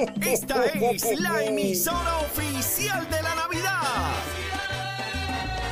Esta 0.00 0.64
es 0.64 1.20
la 1.20 1.44
emisora 1.44 2.18
oficial 2.20 3.06
de 3.10 3.22
la 3.22 3.34
Navidad. 3.34 3.82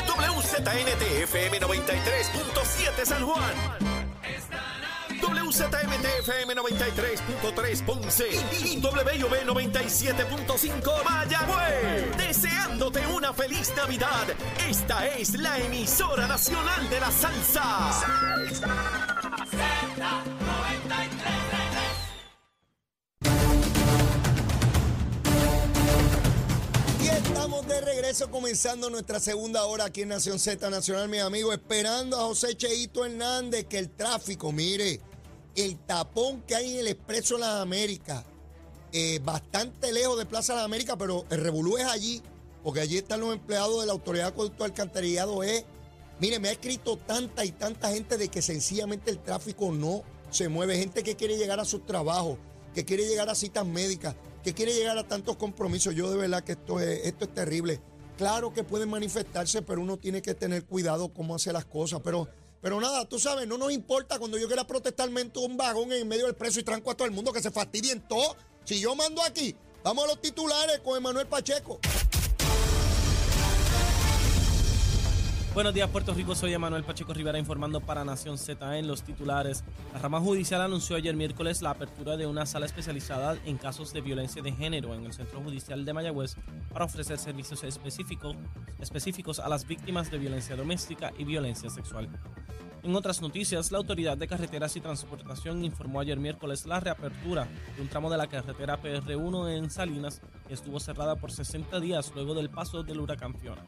WZNTFM 0.07 1.59
93.7 1.59 3.05
San 3.07 3.25
Juan. 3.25 3.55
WZMTFM 5.23 6.55
93.3 6.55 7.85
Ponce 7.85 8.29
y 8.63 8.77
WB 8.77 9.47
97.5 9.47 11.05
Mayagüez. 11.05 12.17
Deseándote 12.19 13.07
una 13.07 13.33
feliz 13.33 13.73
Navidad. 13.77 14.27
Esta 14.69 15.07
es 15.07 15.39
la 15.39 15.59
emisora 15.59 16.27
nacional 16.27 16.91
de 16.91 17.01
la 17.01 17.11
salsa. 17.11 18.05
Y 20.35 20.38
regreso 28.09 28.31
comenzando 28.31 28.89
nuestra 28.89 29.21
segunda 29.21 29.67
hora 29.67 29.85
aquí 29.85 30.01
en 30.01 30.09
Nación 30.09 30.39
Z 30.39 30.71
Nacional, 30.71 31.11
mis 31.11 31.21
amigos, 31.21 31.53
esperando 31.53 32.17
a 32.17 32.21
José 32.21 32.57
Cheito 32.57 33.05
Hernández 33.05 33.67
que 33.67 33.79
el 33.79 33.91
tráfico, 33.91 34.51
mire, 34.51 34.99
el 35.55 35.77
tapón 35.81 36.41
que 36.41 36.55
hay 36.55 36.73
en 36.73 36.79
el 36.79 36.89
Expreso 36.89 37.35
de 37.35 37.41
las 37.41 37.61
Américas, 37.61 38.25
eh, 38.93 39.21
bastante 39.23 39.93
lejos 39.93 40.17
de 40.17 40.25
Plaza 40.25 40.55
de 40.55 40.57
las 40.57 40.65
Américas, 40.65 40.97
pero 40.99 41.27
el 41.29 41.43
revolú 41.43 41.77
es 41.77 41.85
allí, 41.85 42.23
porque 42.63 42.81
allí 42.81 42.97
están 42.97 43.21
los 43.21 43.35
empleados 43.35 43.79
de 43.83 43.87
la 43.87 43.93
Autoridad 43.93 44.25
de 44.25 44.31
Acueducto 44.31 44.65
Alcantarillado 44.65 45.45
E. 45.45 45.67
Mire, 46.19 46.39
me 46.39 46.49
ha 46.49 46.53
escrito 46.53 46.97
tanta 46.97 47.45
y 47.45 47.53
tanta 47.53 47.91
gente 47.91 48.17
de 48.17 48.29
que 48.29 48.41
sencillamente 48.41 49.11
el 49.11 49.19
tráfico 49.19 49.71
no 49.71 50.03
se 50.31 50.49
mueve, 50.49 50.79
gente 50.79 51.03
que 51.03 51.15
quiere 51.15 51.37
llegar 51.37 51.61
a 51.61 51.67
sus 51.67 51.85
trabajos, 51.85 52.39
que 52.75 52.87
quiere 52.87 53.07
llegar 53.07 53.29
a 53.29 53.35
citas 53.35 53.67
médicas, 53.67 54.17
que 54.43 54.55
quiere 54.55 54.73
llegar 54.73 54.97
a 54.97 55.07
tantos 55.07 55.37
compromisos. 55.37 55.95
Yo 55.95 56.11
de 56.11 56.17
verdad 56.17 56.43
que 56.43 56.53
esto 56.53 56.81
es, 56.81 57.05
esto 57.05 57.27
es 57.27 57.35
terrible. 57.35 57.83
Claro 58.19 58.53
que 58.53 58.65
pueden 58.65 58.91
manifestarse, 58.91 59.63
pero 59.63 59.81
uno 59.81 59.97
tiene 59.97 60.21
que 60.21 60.35
tener 60.35 60.65
cuidado 60.65 61.15
cómo 61.15 61.37
hace 61.37 61.53
las 61.53 61.65
cosas. 61.65 62.01
Pero, 62.03 62.29
pero 62.61 62.81
nada, 62.81 63.09
tú 63.09 63.21
sabes, 63.21 63.47
no 63.47 63.57
nos 63.57 63.71
importa 63.71 64.19
cuando 64.19 64.37
yo 64.37 64.49
quiera 64.49 64.67
protestar, 64.67 65.09
mento 65.09 65.41
un 65.41 65.57
vagón 65.57 65.93
en 65.93 66.09
medio 66.09 66.27
del 66.27 66.35
preso 66.35 66.59
y 66.59 66.65
tranco 66.65 66.91
a 66.91 66.97
todo 66.97 67.07
el 67.07 67.15
mundo 67.15 67.33
que 67.33 67.41
se 67.41 67.53
fastidien 67.53 68.01
todo. 68.09 68.37
Si 68.65 68.81
yo 68.81 68.97
mando 68.97 69.23
aquí, 69.23 69.55
vamos 69.85 70.03
a 70.05 70.09
los 70.09 70.21
titulares 70.21 70.81
con 70.81 70.97
Emanuel 70.97 71.29
Pacheco. 71.29 71.79
Buenos 75.59 75.75
días, 75.75 75.91
Puerto 75.91 76.15
Rico. 76.15 76.37
Soy 76.37 76.53
Emanuel 76.53 76.85
Pacheco 76.85 77.13
Rivera 77.13 77.37
informando 77.37 77.81
para 77.81 78.05
Nación 78.05 78.39
Z 78.39 78.79
en 78.79 78.87
los 78.87 79.03
titulares. 79.03 79.65
La 79.93 79.99
rama 79.99 80.21
judicial 80.21 80.61
anunció 80.61 80.95
ayer 80.95 81.17
miércoles 81.17 81.63
la 81.63 81.71
apertura 81.71 82.17
de 82.17 82.29
una 82.29 82.47
sala 82.47 82.65
especializada 82.65 83.37
en 83.45 83.59
casos 83.59 83.93
de 83.93 84.01
violencia 84.01 84.41
de 84.41 84.53
género 84.53 84.95
en 84.95 85.05
el 85.05 85.13
Centro 85.13 85.41
Judicial 85.41 85.85
de 85.85 85.93
Mayagüez 85.93 86.37
para 86.73 86.85
ofrecer 86.85 87.19
servicios 87.19 87.65
específicos, 87.65 88.37
específicos 88.79 89.41
a 89.41 89.49
las 89.49 89.67
víctimas 89.67 90.13
de 90.13 90.19
violencia 90.19 90.55
doméstica 90.55 91.13
y 91.19 91.25
violencia 91.25 91.69
sexual. 91.71 92.09
En 92.85 92.95
otras 92.95 93.21
noticias, 93.21 93.73
la 93.73 93.79
Autoridad 93.79 94.17
de 94.17 94.29
Carreteras 94.29 94.77
y 94.77 94.81
Transportación 94.81 95.65
informó 95.65 95.99
ayer 95.99 96.21
miércoles 96.21 96.67
la 96.67 96.79
reapertura 96.79 97.49
de 97.75 97.83
un 97.83 97.89
tramo 97.89 98.09
de 98.11 98.17
la 98.17 98.29
carretera 98.29 98.81
PR1 98.81 99.57
en 99.57 99.71
Salinas 99.71 100.23
que 100.47 100.55
estuvo 100.55 100.79
cerrada 100.79 101.17
por 101.17 101.33
60 101.33 101.81
días 101.81 102.13
luego 102.15 102.35
del 102.35 102.49
paso 102.49 102.85
del 102.85 103.01
huracán 103.01 103.35
Fiona. 103.35 103.67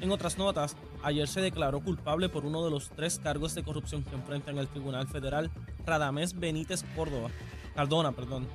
En 0.00 0.12
otras 0.12 0.36
notas, 0.36 0.76
ayer 1.02 1.26
se 1.26 1.40
declaró 1.40 1.80
culpable 1.80 2.28
por 2.28 2.44
uno 2.44 2.64
de 2.64 2.70
los 2.70 2.90
tres 2.90 3.18
cargos 3.18 3.54
de 3.54 3.62
corrupción 3.62 4.02
que 4.04 4.14
enfrenta 4.14 4.50
en 4.50 4.58
el 4.58 4.68
Tribunal 4.68 5.08
Federal 5.08 5.50
Radamés 5.86 6.38
Benítez 6.38 6.84
Córdoba, 6.94 7.30
Cardona, 7.74 8.12
perdón, 8.12 8.46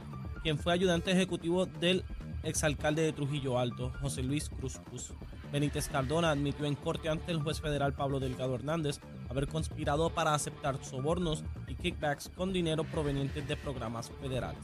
quien 0.43 0.59
fue 0.59 0.73
ayudante 0.73 1.11
ejecutivo 1.11 1.65
del 1.65 2.03
exalcalde 2.43 3.01
de 3.01 3.13
Trujillo 3.13 3.59
Alto, 3.59 3.91
José 4.01 4.23
Luis 4.23 4.49
Cruz 4.49 4.79
Cruz. 4.79 5.13
Benítez 5.51 5.89
Cardona 5.89 6.31
admitió 6.31 6.65
en 6.65 6.75
corte 6.75 7.09
ante 7.09 7.31
el 7.31 7.41
juez 7.41 7.59
federal 7.59 7.93
Pablo 7.93 8.19
Delgado 8.19 8.55
Hernández 8.55 8.99
haber 9.29 9.47
conspirado 9.47 10.09
para 10.09 10.33
aceptar 10.33 10.83
sobornos 10.83 11.43
y 11.67 11.75
kickbacks 11.75 12.29
con 12.29 12.53
dinero 12.53 12.83
proveniente 12.83 13.41
de 13.41 13.57
programas 13.57 14.11
federales. 14.21 14.63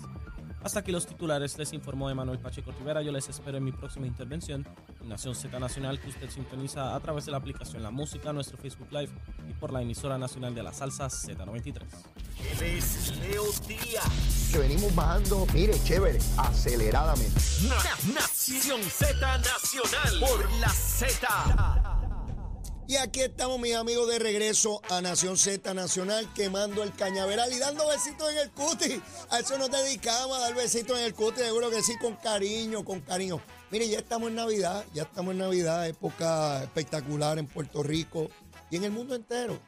Hasta 0.63 0.79
aquí 0.79 0.91
los 0.91 1.05
titulares, 1.05 1.57
les 1.57 1.71
informó 1.73 2.09
Emanuel 2.09 2.39
Pacheco 2.39 2.71
Rivera. 2.71 3.01
Yo 3.01 3.11
les 3.11 3.29
espero 3.29 3.57
en 3.57 3.63
mi 3.63 3.71
próxima 3.71 4.05
intervención 4.07 4.67
en 5.01 5.09
Nación 5.09 5.33
Z 5.35 5.57
Nacional, 5.59 5.99
que 5.99 6.09
usted 6.09 6.29
sintoniza 6.29 6.95
a 6.95 6.99
través 6.99 7.25
de 7.25 7.31
la 7.31 7.37
aplicación 7.37 7.83
La 7.83 7.91
Música, 7.91 8.33
nuestro 8.33 8.57
Facebook 8.57 8.87
Live 8.91 9.11
y 9.49 9.53
por 9.53 9.71
la 9.71 9.81
emisora 9.81 10.17
nacional 10.17 10.53
de 10.55 10.63
la 10.63 10.73
salsa 10.73 11.05
Z93. 11.07 11.81
Él 12.59 12.61
es 12.77 13.17
Leo 13.17 13.43
Díaz. 13.67 14.49
Que 14.51 14.57
venimos 14.59 14.93
bajando, 14.93 15.45
mire, 15.53 15.73
chévere, 15.83 16.19
aceleradamente. 16.37 17.39
Na- 17.67 18.13
Nación 18.13 18.81
Z 18.83 19.15
Nacional 19.37 20.19
por 20.19 20.51
la 20.59 20.69
Z. 20.69 21.96
Y 22.89 22.95
aquí 22.95 23.19
estamos, 23.19 23.59
mis 23.59 23.75
amigos, 23.75 24.07
de 24.07 24.17
regreso 24.17 24.81
a 24.89 25.01
Nación 25.01 25.35
Z 25.35 25.73
Nacional, 25.73 26.25
quemando 26.33 26.83
el 26.83 26.93
cañaveral 26.93 27.51
y 27.51 27.59
dando 27.59 27.85
besitos 27.85 28.31
en 28.31 28.37
el 28.37 28.51
cuti. 28.51 29.01
A 29.29 29.39
eso 29.39 29.57
nos 29.57 29.69
dedicamos, 29.69 30.37
a 30.37 30.39
dar 30.39 30.55
besitos 30.55 30.97
en 30.97 31.03
el 31.03 31.13
cuti, 31.13 31.41
seguro 31.41 31.69
que 31.69 31.83
sí, 31.83 31.97
con 31.97 32.15
cariño, 32.15 32.85
con 32.85 33.01
cariño. 33.01 33.41
Mire, 33.71 33.89
ya 33.89 33.99
estamos 33.99 34.29
en 34.29 34.35
Navidad, 34.35 34.85
ya 34.93 35.03
estamos 35.03 35.33
en 35.33 35.39
Navidad, 35.39 35.85
época 35.85 36.63
espectacular 36.63 37.37
en 37.37 37.47
Puerto 37.47 37.83
Rico 37.83 38.29
y 38.71 38.77
en 38.77 38.85
el 38.85 38.91
mundo 38.91 39.15
entero, 39.15 39.59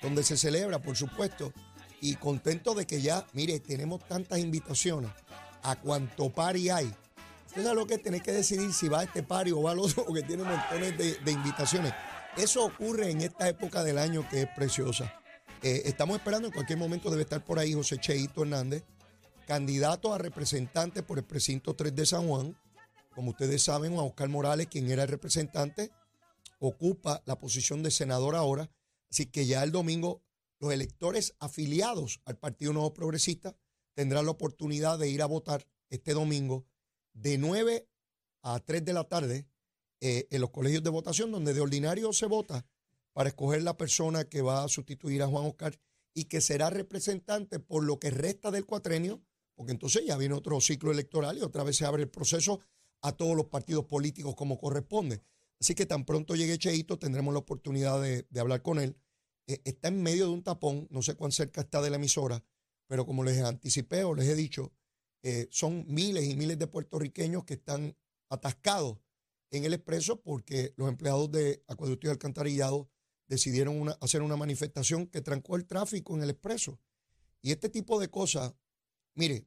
donde 0.00 0.22
se 0.22 0.38
celebra, 0.38 0.78
por 0.78 0.96
supuesto. 0.96 1.52
Y 2.00 2.16
contento 2.16 2.72
de 2.72 2.86
que 2.86 3.02
ya, 3.02 3.26
mire, 3.34 3.60
tenemos 3.60 4.02
tantas 4.08 4.38
invitaciones 4.38 5.10
a 5.62 5.76
cuanto 5.76 6.30
party 6.30 6.70
hay. 6.70 6.90
Usted 7.48 7.64
sabe 7.64 7.74
lo 7.74 7.86
que 7.86 7.94
es 7.96 8.02
tener 8.02 8.22
que 8.22 8.32
decidir 8.32 8.72
si 8.72 8.88
va 8.88 9.00
a 9.00 9.02
este 9.02 9.22
party 9.22 9.52
o 9.52 9.60
va 9.60 9.72
al 9.72 9.78
otro, 9.78 10.06
porque 10.06 10.22
tiene 10.22 10.42
montones 10.42 10.96
de 10.96 11.30
invitaciones. 11.30 11.92
Eso 12.36 12.64
ocurre 12.64 13.10
en 13.10 13.20
esta 13.20 13.46
época 13.48 13.84
del 13.84 13.98
año 13.98 14.26
que 14.28 14.42
es 14.42 14.48
preciosa. 14.48 15.12
Eh, 15.62 15.82
estamos 15.84 16.16
esperando, 16.16 16.48
en 16.48 16.54
cualquier 16.54 16.78
momento 16.78 17.10
debe 17.10 17.22
estar 17.22 17.44
por 17.44 17.58
ahí 17.58 17.74
José 17.74 17.98
Cheito 17.98 18.42
Hernández, 18.42 18.84
candidato 19.46 20.14
a 20.14 20.18
representante 20.18 21.02
por 21.02 21.18
el 21.18 21.24
precinto 21.24 21.76
3 21.76 21.94
de 21.94 22.06
San 22.06 22.26
Juan. 22.26 22.56
Como 23.14 23.30
ustedes 23.30 23.62
saben, 23.62 23.92
Juan 23.92 24.06
Oscar 24.06 24.30
Morales, 24.30 24.68
quien 24.68 24.90
era 24.90 25.02
el 25.02 25.08
representante, 25.08 25.90
ocupa 26.58 27.22
la 27.26 27.38
posición 27.38 27.82
de 27.82 27.90
senador 27.90 28.34
ahora. 28.34 28.70
Así 29.10 29.26
que 29.26 29.44
ya 29.44 29.62
el 29.62 29.70
domingo 29.70 30.22
los 30.58 30.72
electores 30.72 31.34
afiliados 31.38 32.22
al 32.24 32.38
Partido 32.38 32.72
Nuevo 32.72 32.94
Progresista 32.94 33.54
tendrán 33.94 34.24
la 34.24 34.30
oportunidad 34.30 34.98
de 34.98 35.10
ir 35.10 35.20
a 35.20 35.26
votar 35.26 35.66
este 35.90 36.14
domingo 36.14 36.64
de 37.12 37.36
9 37.36 37.88
a 38.42 38.58
3 38.60 38.84
de 38.84 38.92
la 38.94 39.04
tarde 39.04 39.46
eh, 40.04 40.26
en 40.32 40.40
los 40.40 40.50
colegios 40.50 40.82
de 40.82 40.90
votación, 40.90 41.30
donde 41.30 41.54
de 41.54 41.60
ordinario 41.60 42.12
se 42.12 42.26
vota 42.26 42.66
para 43.12 43.28
escoger 43.28 43.62
la 43.62 43.76
persona 43.76 44.24
que 44.24 44.42
va 44.42 44.64
a 44.64 44.68
sustituir 44.68 45.22
a 45.22 45.28
Juan 45.28 45.46
Oscar 45.46 45.78
y 46.12 46.24
que 46.24 46.40
será 46.40 46.70
representante 46.70 47.60
por 47.60 47.84
lo 47.84 48.00
que 48.00 48.10
resta 48.10 48.50
del 48.50 48.66
cuatrenio, 48.66 49.22
porque 49.54 49.70
entonces 49.70 50.02
ya 50.04 50.16
viene 50.16 50.34
otro 50.34 50.60
ciclo 50.60 50.90
electoral 50.90 51.38
y 51.38 51.42
otra 51.42 51.62
vez 51.62 51.76
se 51.76 51.86
abre 51.86 52.02
el 52.02 52.08
proceso 52.08 52.58
a 53.00 53.12
todos 53.12 53.36
los 53.36 53.46
partidos 53.46 53.84
políticos 53.84 54.34
como 54.34 54.58
corresponde. 54.58 55.22
Así 55.60 55.76
que 55.76 55.86
tan 55.86 56.04
pronto 56.04 56.34
llegue 56.34 56.58
Cheito 56.58 56.98
tendremos 56.98 57.32
la 57.32 57.38
oportunidad 57.38 58.02
de, 58.02 58.26
de 58.28 58.40
hablar 58.40 58.60
con 58.60 58.80
él. 58.80 58.96
Eh, 59.46 59.60
está 59.62 59.86
en 59.86 60.02
medio 60.02 60.26
de 60.26 60.32
un 60.32 60.42
tapón, 60.42 60.88
no 60.90 61.02
sé 61.02 61.14
cuán 61.14 61.30
cerca 61.30 61.60
está 61.60 61.80
de 61.80 61.90
la 61.90 61.96
emisora, 61.96 62.42
pero 62.88 63.06
como 63.06 63.22
les 63.22 63.40
anticipé 63.40 64.02
o 64.02 64.16
les 64.16 64.26
he 64.26 64.34
dicho, 64.34 64.72
eh, 65.22 65.46
son 65.52 65.84
miles 65.86 66.24
y 66.24 66.34
miles 66.34 66.58
de 66.58 66.66
puertorriqueños 66.66 67.44
que 67.44 67.54
están 67.54 67.96
atascados 68.28 68.98
en 69.52 69.64
el 69.64 69.74
expreso 69.74 70.20
porque 70.20 70.72
los 70.76 70.88
empleados 70.88 71.30
de 71.30 71.62
Acueducto 71.68 72.06
y 72.06 72.10
Alcantarillado 72.10 72.90
decidieron 73.28 73.94
hacer 74.00 74.22
una 74.22 74.36
manifestación 74.36 75.06
que 75.06 75.20
trancó 75.20 75.56
el 75.56 75.66
tráfico 75.66 76.14
en 76.16 76.22
el 76.22 76.30
expreso. 76.30 76.80
Y 77.42 77.52
este 77.52 77.68
tipo 77.68 78.00
de 78.00 78.08
cosas, 78.08 78.54
mire, 79.14 79.46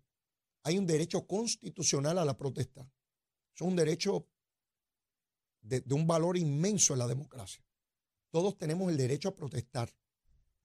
hay 0.64 0.78
un 0.78 0.86
derecho 0.86 1.26
constitucional 1.26 2.20
a 2.20 2.26
la 2.26 2.38
protesta. 2.38 2.88
Es 3.54 3.62
un 3.62 3.76
derecho 3.76 4.28
de, 5.62 5.82
de 5.82 5.96
un 5.96 6.06
valor 6.06 6.38
inmenso 6.38 6.94
en 6.94 7.00
la 7.00 7.08
democracia. 7.08 7.66
Todos 8.30 8.58
tenemos 8.58 8.92
el 8.92 8.98
derecho 8.98 9.30
a 9.30 9.36
protestar, 9.36 9.96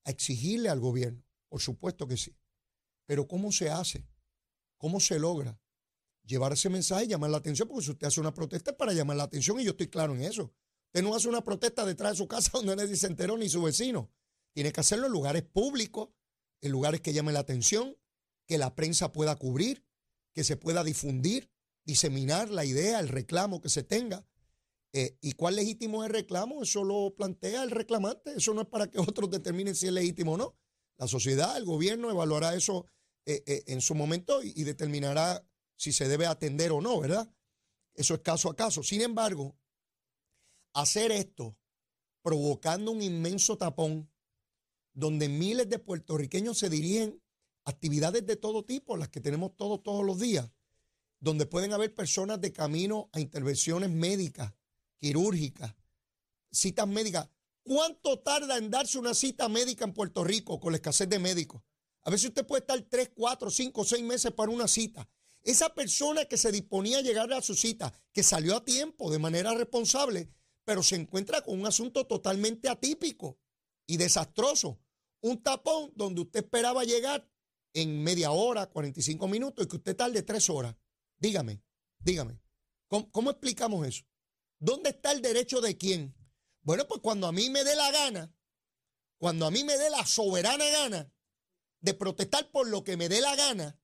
a 0.05 0.11
exigirle 0.11 0.69
al 0.69 0.81
gobierno, 0.81 1.25
por 1.49 1.63
supuesto 1.63 2.07
que 2.07 2.19
sí. 2.19 2.37
Pero 3.07 3.27
¿cómo 3.27 3.53
se 3.53 3.71
hace? 3.71 4.07
¿Cómo 4.77 5.01
se 5.01 5.19
logra? 5.19 5.59
Llevar 6.25 6.53
ese 6.53 6.69
mensaje 6.69 7.05
y 7.05 7.09
llamar 7.09 7.31
la 7.31 7.39
atención, 7.39 7.69
porque 7.69 7.85
si 7.85 7.91
usted 7.91 8.07
hace 8.07 8.21
una 8.21 8.35
protesta 8.35 8.71
es 8.71 8.77
para 8.77 8.93
llamar 8.93 9.17
la 9.17 9.25
atención 9.25 9.59
y 9.61 9.65
yo 9.65 9.71
estoy 9.71 9.89
claro 9.89 10.15
en 10.15 10.23
eso. 10.23 10.53
Usted 10.87 11.03
no 11.03 11.15
hace 11.15 11.29
una 11.29 11.45
protesta 11.45 11.85
detrás 11.85 12.13
de 12.13 12.17
su 12.19 12.29
casa 12.29 12.51
donde 12.55 12.77
nadie 12.77 12.97
se 12.97 13.07
enteró 13.07 13.37
ni 13.39 13.49
su 13.49 13.63
vecino. 13.63 14.11
Tiene 14.53 14.73
que 14.73 14.81
hacerlo 14.81 15.07
en 15.07 15.13
lugares 15.13 15.43
públicos, 15.43 16.11
en 16.61 16.73
lugares 16.73 17.01
que 17.01 17.13
llamen 17.13 17.35
la 17.35 17.41
atención, 17.41 17.97
que 18.47 18.59
la 18.59 18.75
prensa 18.75 19.13
pueda 19.13 19.37
cubrir, 19.37 19.85
que 20.35 20.43
se 20.43 20.57
pueda 20.57 20.83
difundir, 20.83 21.51
diseminar 21.85 22.51
la 22.51 22.65
idea, 22.65 22.99
el 22.99 23.09
reclamo 23.09 23.61
que 23.61 23.69
se 23.69 23.83
tenga. 23.83 24.27
Eh, 24.93 25.17
¿Y 25.21 25.33
cuál 25.33 25.55
legítimo 25.57 26.03
es 26.03 26.09
el 26.09 26.15
reclamo? 26.15 26.63
Eso 26.63 26.83
lo 26.83 27.15
plantea 27.15 27.63
el 27.63 27.71
reclamante. 27.71 28.33
Eso 28.37 28.53
no 28.55 28.63
es 28.63 28.67
para 28.67 28.89
que 28.91 28.99
otros 28.99 29.31
determinen 29.31 29.77
si 29.77 29.87
es 29.87 29.93
legítimo 29.93 30.33
o 30.33 30.37
no. 30.37 30.57
La 30.99 31.07
sociedad, 31.07 31.57
el 31.57 31.65
gobierno 31.65 32.11
evaluará 32.11 32.55
eso 32.55 32.87
eh, 33.25 33.43
eh, 33.47 33.63
en 33.69 33.81
su 33.81 33.95
momento 33.95 34.43
y, 34.43 34.53
y 34.57 34.65
determinará 34.65 35.47
si 35.81 35.93
se 35.93 36.09
debe 36.09 36.27
atender 36.27 36.73
o 36.73 36.83
no, 36.83 37.01
¿verdad? 37.01 37.27
Eso 37.95 38.13
es 38.13 38.21
caso 38.21 38.51
a 38.51 38.55
caso. 38.55 38.83
Sin 38.83 39.01
embargo, 39.01 39.57
hacer 40.75 41.11
esto 41.11 41.57
provocando 42.21 42.91
un 42.91 43.01
inmenso 43.01 43.57
tapón 43.57 44.13
donde 44.93 45.31
miles 45.31 45.71
de 45.71 45.79
puertorriqueños 45.79 46.59
se 46.59 46.69
dirigen 46.69 47.23
a 47.65 47.71
actividades 47.71 48.27
de 48.27 48.37
todo 48.37 48.63
tipo, 48.63 48.99
las 48.99 49.09
que 49.09 49.23
tenemos 49.23 49.57
todos 49.57 49.83
todos 49.83 50.05
los 50.05 50.19
días, 50.19 50.51
donde 51.19 51.47
pueden 51.47 51.73
haber 51.73 51.95
personas 51.95 52.43
de 52.43 52.53
camino 52.53 53.09
a 53.15 53.21
intervenciones 53.21 53.89
médicas, 53.89 54.53
quirúrgicas, 54.99 55.75
citas 56.53 56.89
médicas. 56.89 57.31
¿Cuánto 57.63 58.19
tarda 58.19 58.59
en 58.59 58.71
darse 58.71 58.99
una 58.99 59.15
cita 59.15 59.49
médica 59.49 59.87
en 59.87 59.95
Puerto 59.95 60.25
Rico 60.25 60.61
con 60.61 60.73
la 60.73 60.77
escasez 60.77 61.09
de 61.09 61.19
médicos? 61.19 61.63
A 62.03 62.11
veces 62.11 62.29
usted 62.29 62.47
puede 62.47 62.61
estar 62.61 62.79
tres, 62.83 63.13
cuatro, 63.15 63.51
cinco, 63.51 63.83
seis 63.83 64.05
meses 64.05 64.31
para 64.33 64.53
una 64.53 64.69
cita. 64.69 65.09
Esa 65.43 65.75
persona 65.75 66.27
que 66.27 66.37
se 66.37 66.53
disponía 66.53 66.99
a 66.99 67.03
llegar 67.03 67.33
a 67.33 67.41
su 67.41 67.55
cita, 67.55 67.93
que 68.13 68.23
salió 68.23 68.57
a 68.57 68.65
tiempo 68.65 69.11
de 69.11 69.19
manera 69.19 69.55
responsable, 69.55 70.31
pero 70.65 70.83
se 70.83 70.97
encuentra 70.97 71.43
con 71.43 71.59
un 71.59 71.67
asunto 71.67 72.07
totalmente 72.07 72.69
atípico 72.69 73.39
y 73.87 73.97
desastroso. 73.97 74.81
Un 75.23 75.43
tapón 75.43 75.93
donde 75.97 76.23
usted 76.23 76.41
esperaba 76.41 76.85
llegar 76.85 77.29
en 77.73 78.03
media 78.03 78.31
hora, 78.31 78.67
45 78.67 79.29
minutos 79.29 79.65
y 79.65 79.69
que 79.69 79.77
usted 79.77 79.97
tarde 79.97 80.23
tres 80.23 80.51
horas. 80.51 80.77
Dígame, 81.19 81.63
dígame, 81.99 82.41
¿cómo, 82.89 83.11
cómo 83.11 83.31
explicamos 83.31 83.87
eso? 83.87 84.05
¿Dónde 84.59 84.91
está 84.91 85.13
el 85.13 85.23
derecho 85.23 85.61
de 85.61 85.77
quién? 85.77 86.15
Bueno, 86.63 86.87
pues 86.87 87.01
cuando 87.01 87.27
a 87.27 87.33
mí 87.33 87.49
me 87.51 87.65
dé 87.65 87.75
la 87.77 87.91
gana, 87.91 88.35
cuando 89.19 89.47
a 89.47 89.51
mí 89.51 89.65
me 89.65 89.77
dé 89.77 89.91
la 89.91 90.05
soberana 90.07 90.69
gana 90.69 91.13
de 91.81 91.95
protestar 91.95 92.51
por 92.51 92.69
lo 92.69 92.85
que 92.85 92.97
me 92.97 93.09
dé 93.09 93.21
la 93.21 93.35
gana, 93.37 93.79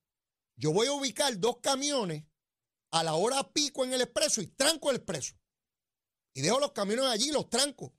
yo 0.56 0.72
voy 0.72 0.86
a 0.86 0.92
ubicar 0.92 1.38
dos 1.38 1.58
camiones 1.60 2.24
a 2.90 3.04
la 3.04 3.14
hora 3.14 3.52
pico 3.52 3.84
en 3.84 3.92
el 3.92 4.00
expreso 4.00 4.40
y 4.40 4.46
tranco 4.46 4.90
el 4.90 4.96
expreso. 4.96 5.34
Y 6.34 6.40
dejo 6.40 6.60
los 6.60 6.72
camiones 6.72 7.06
allí, 7.06 7.30
los 7.30 7.48
tranco. 7.48 7.94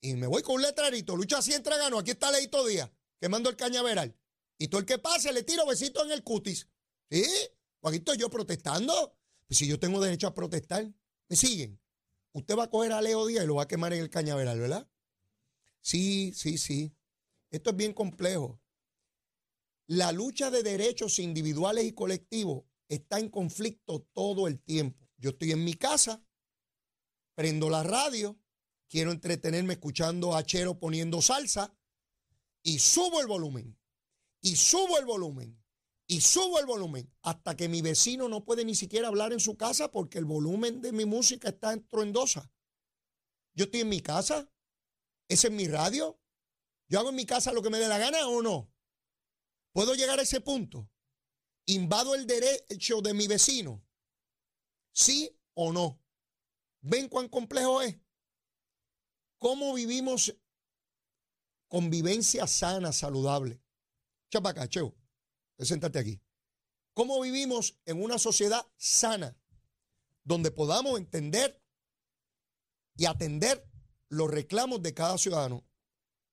Y 0.00 0.14
me 0.14 0.26
voy 0.26 0.42
con 0.42 0.56
un 0.56 0.62
letrerito, 0.62 1.16
lucha 1.16 1.40
entra 1.54 1.76
gano, 1.76 1.98
aquí 1.98 2.12
está 2.12 2.30
Leito 2.30 2.64
Díaz, 2.66 2.90
quemando 3.20 3.50
el 3.50 3.56
cañaveral. 3.56 4.16
Y 4.58 4.68
todo 4.68 4.80
el 4.80 4.86
que 4.86 4.98
pase 4.98 5.32
le 5.32 5.42
tiro 5.42 5.66
besito 5.66 6.04
en 6.04 6.10
el 6.10 6.22
cutis. 6.22 6.68
¿Sí? 7.10 7.24
Pues 7.80 7.92
aquí 7.92 7.98
estoy 7.98 8.18
yo 8.18 8.28
protestando. 8.28 9.16
Pues 9.46 9.58
si 9.58 9.66
yo 9.66 9.78
tengo 9.78 10.00
derecho 10.00 10.26
a 10.26 10.34
protestar, 10.34 10.92
¿me 11.28 11.36
siguen? 11.36 11.80
Usted 12.32 12.56
va 12.56 12.64
a 12.64 12.70
coger 12.70 12.92
a 12.92 13.00
Leo 13.00 13.26
Díaz 13.26 13.44
y 13.44 13.46
lo 13.46 13.56
va 13.56 13.62
a 13.64 13.68
quemar 13.68 13.92
en 13.92 14.00
el 14.00 14.10
cañaveral, 14.10 14.60
¿verdad? 14.60 14.88
Sí, 15.80 16.32
sí, 16.34 16.58
sí. 16.58 16.94
Esto 17.50 17.70
es 17.70 17.76
bien 17.76 17.94
complejo. 17.94 18.60
La 19.88 20.12
lucha 20.12 20.50
de 20.50 20.62
derechos 20.62 21.18
individuales 21.18 21.86
y 21.86 21.92
colectivos 21.92 22.64
está 22.90 23.18
en 23.18 23.30
conflicto 23.30 24.06
todo 24.12 24.46
el 24.46 24.60
tiempo. 24.60 25.08
Yo 25.16 25.30
estoy 25.30 25.52
en 25.52 25.64
mi 25.64 25.72
casa, 25.72 26.22
prendo 27.34 27.70
la 27.70 27.82
radio, 27.82 28.38
quiero 28.86 29.12
entretenerme 29.12 29.72
escuchando 29.72 30.36
a 30.36 30.44
Chero 30.44 30.78
poniendo 30.78 31.22
salsa 31.22 31.74
y 32.62 32.80
subo 32.80 33.22
el 33.22 33.26
volumen, 33.26 33.78
y 34.42 34.56
subo 34.56 34.98
el 34.98 35.06
volumen, 35.06 35.58
y 36.06 36.20
subo 36.20 36.58
el 36.58 36.66
volumen, 36.66 37.10
hasta 37.22 37.56
que 37.56 37.70
mi 37.70 37.80
vecino 37.80 38.28
no 38.28 38.44
puede 38.44 38.66
ni 38.66 38.74
siquiera 38.74 39.08
hablar 39.08 39.32
en 39.32 39.40
su 39.40 39.56
casa 39.56 39.90
porque 39.90 40.18
el 40.18 40.26
volumen 40.26 40.82
de 40.82 40.92
mi 40.92 41.06
música 41.06 41.48
está 41.48 41.72
estruendosa. 41.72 42.52
Yo 43.54 43.64
estoy 43.64 43.80
en 43.80 43.88
mi 43.88 44.02
casa, 44.02 44.52
ese 45.28 45.46
es 45.46 45.52
mi 45.54 45.66
radio, 45.66 46.20
yo 46.88 46.98
hago 46.98 47.08
en 47.08 47.16
mi 47.16 47.24
casa 47.24 47.54
lo 47.54 47.62
que 47.62 47.70
me 47.70 47.78
dé 47.78 47.88
la 47.88 47.96
gana 47.96 48.28
o 48.28 48.42
no. 48.42 48.70
¿Puedo 49.78 49.94
llegar 49.94 50.18
a 50.18 50.22
ese 50.22 50.40
punto? 50.40 50.90
¿Invado 51.66 52.16
el 52.16 52.26
derecho 52.26 53.00
de 53.00 53.14
mi 53.14 53.28
vecino? 53.28 53.86
¿Sí 54.92 55.40
o 55.54 55.72
no? 55.72 56.02
¿Ven 56.80 57.08
cuán 57.08 57.28
complejo 57.28 57.80
es? 57.82 57.96
¿Cómo 59.38 59.72
vivimos 59.74 60.36
convivencia 61.68 62.48
sana, 62.48 62.92
saludable? 62.92 63.62
Chapaca, 64.32 64.68
Cheo, 64.68 64.96
sentate 65.60 66.00
aquí. 66.00 66.20
¿Cómo 66.92 67.20
vivimos 67.20 67.78
en 67.84 68.02
una 68.02 68.18
sociedad 68.18 68.66
sana 68.76 69.38
donde 70.24 70.50
podamos 70.50 70.98
entender 70.98 71.62
y 72.96 73.06
atender 73.06 73.64
los 74.08 74.28
reclamos 74.28 74.82
de 74.82 74.92
cada 74.92 75.16
ciudadano? 75.18 75.67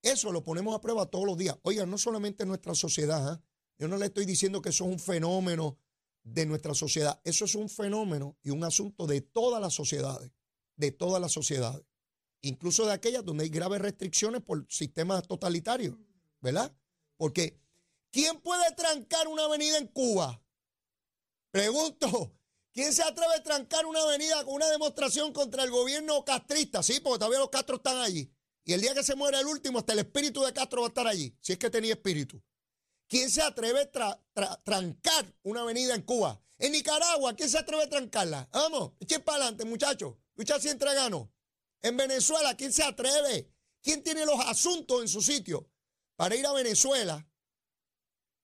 Eso 0.06 0.32
lo 0.32 0.44
ponemos 0.44 0.76
a 0.76 0.82
prueba 0.82 1.08
todos 1.08 1.26
los 1.26 1.36
días. 1.36 1.58
Oigan, 1.64 1.90
no 1.90 1.98
solamente 1.98 2.44
en 2.44 2.50
nuestra 2.50 2.76
sociedad. 2.76 3.28
¿ah? 3.28 3.42
Yo 3.80 3.88
no 3.88 3.98
le 3.98 4.06
estoy 4.06 4.26
diciendo 4.26 4.62
que 4.62 4.70
eso 4.70 4.86
es 4.86 4.92
un 4.92 5.00
fenómeno 5.00 5.80
de 6.22 6.46
nuestra 6.46 6.76
sociedad. 6.76 7.20
Eso 7.24 7.46
es 7.46 7.56
un 7.56 7.70
fenómeno 7.70 8.38
y 8.44 8.52
un 8.52 8.64
asunto 8.64 9.08
de 9.08 9.22
todas 9.22 9.60
las 9.60 9.74
sociedades. 9.74 10.32
De 10.76 10.92
todas 10.92 11.20
las 11.20 11.32
sociedades. 11.32 11.84
Incluso 12.42 12.86
de 12.86 12.94
aquellas 12.94 13.26
donde 13.26 13.46
hay 13.46 13.50
graves 13.50 13.82
restricciones 13.82 14.44
por 14.44 14.68
sistemas 14.70 15.28
totalitarios. 15.28 15.96
¿Verdad? 16.40 16.72
Porque, 17.18 17.60
¿quién 18.12 18.40
puede 18.42 18.76
trancar 18.76 19.28
una 19.28 19.46
avenida 19.46 19.80
en 19.80 19.88
Cuba? 19.88 20.40
Pregunto, 21.50 22.32
¿quién 22.72 22.94
se 22.94 23.02
atreve 23.02 23.34
a 23.38 23.44
trancar 23.44 23.88
una 23.88 24.02
avenida 24.02 24.46
con 24.46 24.54
una 24.54 24.70
demostración 24.70 25.34
contra 25.34 25.64
el 25.64 25.72
gobierno 25.72 26.24
castrista? 26.24 26.84
Sí, 26.84 27.00
porque 27.00 27.18
todavía 27.18 27.40
los 27.40 27.50
castros 27.50 27.80
están 27.80 27.98
allí. 27.98 28.32
Y 28.66 28.74
el 28.74 28.82
día 28.82 28.96
que 28.96 29.04
se 29.04 29.16
muera 29.16 29.40
el 29.40 29.46
último, 29.46 29.78
hasta 29.78 29.94
el 29.94 30.00
espíritu 30.00 30.44
de 30.44 30.52
Castro 30.52 30.82
va 30.82 30.88
a 30.88 30.90
estar 30.90 31.08
allí, 31.08 31.38
si 31.40 31.54
es 31.54 31.60
que 31.60 31.70
tenía 31.70 31.94
espíritu. 31.94 32.42
¿Quién 33.08 33.30
se 33.30 33.44
atreve 33.44 33.92
a 33.94 34.64
trancar 34.64 35.34
una 35.44 35.62
avenida 35.62 35.94
en 35.94 36.02
Cuba? 36.02 36.42
En 36.58 36.72
Nicaragua, 36.72 37.36
¿quién 37.36 37.48
se 37.48 37.60
atreve 37.60 37.84
a 37.84 37.90
trancarla? 37.90 38.50
Vamos, 38.52 38.94
echen 39.00 39.22
para 39.22 39.38
adelante, 39.38 39.66
muchachos. 39.66 40.16
Lucha 40.34 40.60
siempre 40.60 40.92
gano. 40.96 41.32
En 41.84 41.96
Venezuela, 41.96 42.58
¿quién 42.58 42.74
se 42.74 42.84
atreve? 42.84 43.54
¿Quién 43.84 44.02
tiene 44.02 44.26
los 44.26 44.40
asuntos 44.40 45.02
en 45.02 45.08
su 45.08 45.22
sitio 45.22 45.70
para 46.16 46.36
ir 46.36 46.48
a 46.48 46.54
Venezuela, 46.54 47.30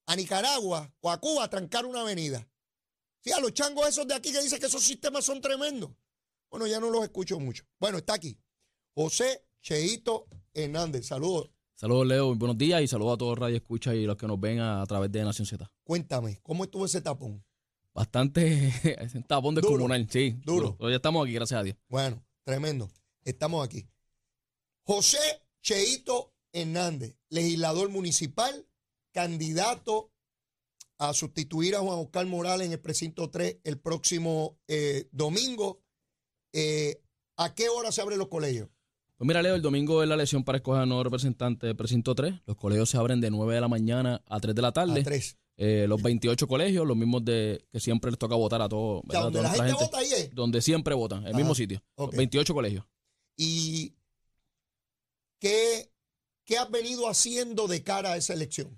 a 0.06 0.16
Nicaragua 0.16 0.94
o 1.00 1.10
a 1.10 1.20
Cuba 1.20 1.46
a 1.46 1.50
trancar 1.50 1.88
una 1.88 2.02
avenida? 2.02 2.48
Sí, 3.22 3.32
a 3.32 3.40
los 3.40 3.54
changos 3.54 3.88
esos 3.88 4.08
de 4.08 4.14
aquí 4.14 4.32
que 4.32 4.42
dicen 4.42 4.60
que 4.60 4.68
esos 4.68 4.84
sistemas 4.84 5.26
son 5.26 5.42
tremendos. 5.42 5.92
Bueno, 6.52 6.68
ya 6.68 6.80
no 6.80 6.92
los 6.92 7.04
escucho 7.04 7.40
mucho. 7.40 7.66
Bueno, 7.80 7.98
está 7.98 8.14
aquí. 8.14 8.40
José 8.94 9.48
Cheito 9.62 10.28
Hernández. 10.54 11.08
Saludos. 11.08 11.52
Saludos, 11.76 12.08
Leo. 12.08 12.36
Buenos 12.36 12.58
días 12.58 12.82
y 12.82 12.88
saludos 12.88 13.16
a 13.16 13.18
todos 13.18 13.38
Radio 13.38 13.56
Escucha 13.56 13.96
y 13.96 14.06
los 14.06 14.18
que 14.18 14.28
nos 14.28 14.40
ven 14.40 14.60
a, 14.60 14.86
través 14.86 15.12
de 15.12 15.24
Nación 15.24 15.46
Z. 15.46 15.72
Cuéntame, 15.84 16.40
¿cómo 16.44 16.64
estuvo 16.64 16.86
ese 16.86 17.02
tapón? 17.02 17.44
Bastante 17.94 18.74
un 19.16 19.24
tapón 19.24 19.56
descomunal, 19.56 20.08
sí. 20.10 20.40
Duro. 20.44 20.76
Pero 20.78 20.90
ya 20.90 20.96
estamos 20.98 21.24
aquí, 21.26 21.34
gracias 21.34 21.60
a 21.60 21.64
Dios. 21.64 21.78
Bueno, 21.88 22.24
tremendo. 22.44 22.90
Estamos 23.24 23.66
aquí. 23.66 23.88
José 24.84 25.20
Cheito 25.62 26.34
Hernández, 26.54 27.18
legislador 27.30 27.90
municipal, 27.90 28.68
candidato 29.12 30.12
a 30.98 31.14
sustituir 31.14 31.76
a 31.76 31.80
Juan 31.80 32.00
Oscar 32.00 32.26
Morales 32.26 32.68
en 32.68 32.74
el 32.74 32.80
precinto 32.80 33.30
3 33.30 33.58
el 33.64 33.80
próximo 33.80 34.60
eh, 34.68 35.08
domingo. 35.12 35.82
Eh, 36.54 37.02
¿A 37.38 37.56
qué 37.56 37.70
hora 37.70 37.92
se 37.92 38.02
abren 38.02 38.20
los 38.20 38.28
colegios? 38.28 38.70
Pues 39.22 39.28
mira, 39.28 39.44
Leo, 39.44 39.54
el 39.54 39.62
domingo 39.62 40.02
es 40.02 40.10
la 40.10 40.16
elección 40.16 40.44
para 40.44 40.56
escoger 40.58 40.82
a 40.82 40.86
nuevo 40.88 41.04
representante 41.04 41.68
del 41.68 41.76
precinto 41.76 42.16
3. 42.16 42.42
Los 42.48 42.58
colegios 42.58 42.90
se 42.90 42.98
abren 42.98 43.22
de 43.22 43.30
9 43.30 43.54
de 43.54 43.62
la 43.62 43.68
mañana 43.68 44.24
a 44.28 44.40
3 44.40 44.56
de 44.56 44.62
la 44.64 44.72
tarde. 44.72 45.02
A 45.02 45.04
3. 45.04 45.38
Eh, 45.58 45.86
los 45.88 46.02
28 46.02 46.48
colegios, 46.48 46.88
los 46.88 46.98
mismos 46.98 47.24
de 47.24 47.64
que 47.72 47.80
siempre 47.80 48.10
les 48.10 48.18
toca 48.18 48.34
votar 48.34 48.64
a 48.64 48.68
todos. 48.68 49.04
O 49.08 49.12
sea, 49.12 49.22
donde 49.22 49.44
la 49.44 49.52
gente, 49.52 49.74
vota 49.74 50.00
ahí 50.00 50.08
es. 50.12 50.34
Donde 50.34 50.60
siempre 50.60 50.96
votan, 50.96 51.28
el 51.28 51.36
mismo 51.36 51.54
sitio. 51.54 51.84
ok. 51.98 52.16
28 52.16 52.52
colegios. 52.52 52.84
¿Y 53.38 53.94
qué, 55.38 55.92
qué 56.44 56.58
has 56.58 56.72
venido 56.72 57.08
haciendo 57.08 57.68
de 57.68 57.84
cara 57.84 58.14
a 58.14 58.18
esa 58.18 58.34
elección? 58.34 58.76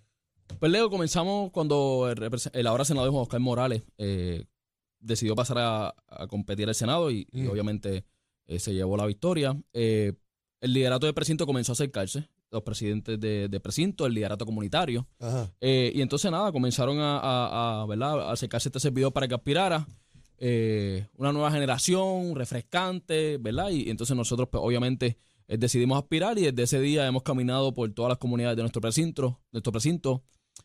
Pues 0.59 0.69
Leo, 0.69 0.89
comenzamos 0.89 1.51
cuando 1.51 2.13
el, 2.53 2.67
ahora 2.67 2.83
senador 2.83 3.11
Juan 3.11 3.21
Oscar 3.23 3.39
Morales 3.39 3.81
eh, 3.97 4.43
decidió 4.99 5.35
pasar 5.35 5.57
a, 5.59 5.95
a 6.07 6.27
competir 6.27 6.67
al 6.67 6.75
Senado 6.75 7.11
y, 7.11 7.25
y 7.31 7.43
Mm. 7.43 7.49
obviamente 7.49 8.03
eh, 8.45 8.59
se 8.59 8.73
llevó 8.73 8.97
la 8.97 9.05
victoria. 9.05 9.57
Eh, 9.71 10.11
el 10.63 10.73
liderato 10.73 11.05
del 11.05 11.13
precinto 11.13 11.45
comenzó 11.45 11.71
a 11.71 11.73
acercarse. 11.73 12.27
los 12.51 12.61
presidentes 12.63 13.19
de, 13.19 13.47
de 13.49 13.59
precinto, 13.59 14.05
el 14.05 14.13
liderato 14.13 14.45
comunitario. 14.45 15.07
Eh, 15.59 15.91
y 15.95 16.01
entonces 16.01 16.29
nada, 16.31 16.51
comenzaron 16.51 16.99
a, 16.99 17.17
a, 17.19 17.81
a, 17.81 17.85
¿verdad? 17.87 18.29
a 18.29 18.31
acercarse 18.31 18.67
a 18.67 18.69
este 18.69 18.79
servidor 18.79 19.11
para 19.11 19.27
que 19.27 19.35
aspirara. 19.35 19.87
eh, 20.37 21.07
una 21.17 21.31
nueva 21.31 21.51
generación, 21.51 22.35
refrescante, 22.35 23.37
¿verdad? 23.37 23.69
Y, 23.71 23.89
entonces 23.89 24.15
nosotros, 24.15 24.49
pues, 24.51 24.61
obviamente, 24.63 25.17
eh, 25.47 25.57
decidimos 25.57 25.97
aspirar 25.97 26.37
y 26.37 26.43
desde 26.43 26.63
ese 26.63 26.79
día 26.79 27.07
hemos 27.07 27.23
caminado 27.23 27.73
por 27.73 27.91
todas 27.93 28.09
las 28.09 28.17
comunidades 28.17 28.55
de 28.57 28.63
nuestro 28.63 28.81
precinto. 28.81 29.39
Nuestro 29.51 29.71
precinto. 29.71 30.23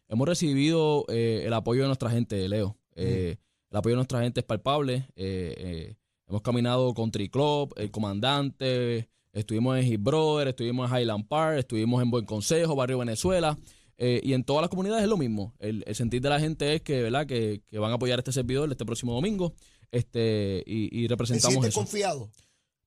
Hemos 0.08 0.28
recibido 0.28 1.04
eh, 1.08 1.42
el 1.46 1.52
apoyo 1.54 1.82
de 1.82 1.86
nuestra 1.88 2.10
gente, 2.10 2.48
Leo. 2.48 2.76
Eh, 2.96 3.36
El 3.70 3.76
apoyo 3.76 3.92
de 3.94 3.96
nuestra 3.98 4.20
gente 4.22 4.40
es 4.40 4.46
palpable. 4.46 5.06
Hemos 5.16 6.42
caminado 6.42 6.92
con 6.94 7.10
Triclub, 7.10 7.72
el 7.76 7.90
comandante, 7.90 9.08
estuvimos 9.38 9.78
en 9.78 9.84
His 9.92 10.02
Brother, 10.02 10.48
estuvimos 10.48 10.90
en 10.90 10.98
Highland 10.98 11.28
Park, 11.28 11.58
estuvimos 11.58 12.02
en 12.02 12.10
Buen 12.10 12.24
Consejo, 12.24 12.74
Barrio 12.76 12.98
Venezuela. 12.98 13.58
eh, 13.96 14.20
y 14.22 14.32
en 14.32 14.44
todas 14.44 14.62
las 14.62 14.70
comunidades 14.70 15.02
es 15.04 15.08
lo 15.08 15.16
mismo. 15.16 15.54
El, 15.58 15.82
el 15.86 15.94
sentir 15.94 16.20
de 16.22 16.28
la 16.28 16.38
gente 16.38 16.74
es 16.74 16.82
que, 16.82 17.02
¿verdad? 17.02 17.26
Que, 17.26 17.62
que 17.66 17.78
van 17.78 17.90
a 17.90 17.94
apoyar 17.94 18.18
a 18.18 18.20
este 18.20 18.32
servidor 18.32 18.70
este 18.70 18.84
próximo 18.84 19.12
domingo. 19.14 19.54
Este, 19.90 20.62
y, 20.66 20.86
y 20.92 21.02
¿Te 21.04 21.14
representamos 21.14 21.52
sientes 21.54 21.70
eso. 21.70 21.80
confiado? 21.80 22.30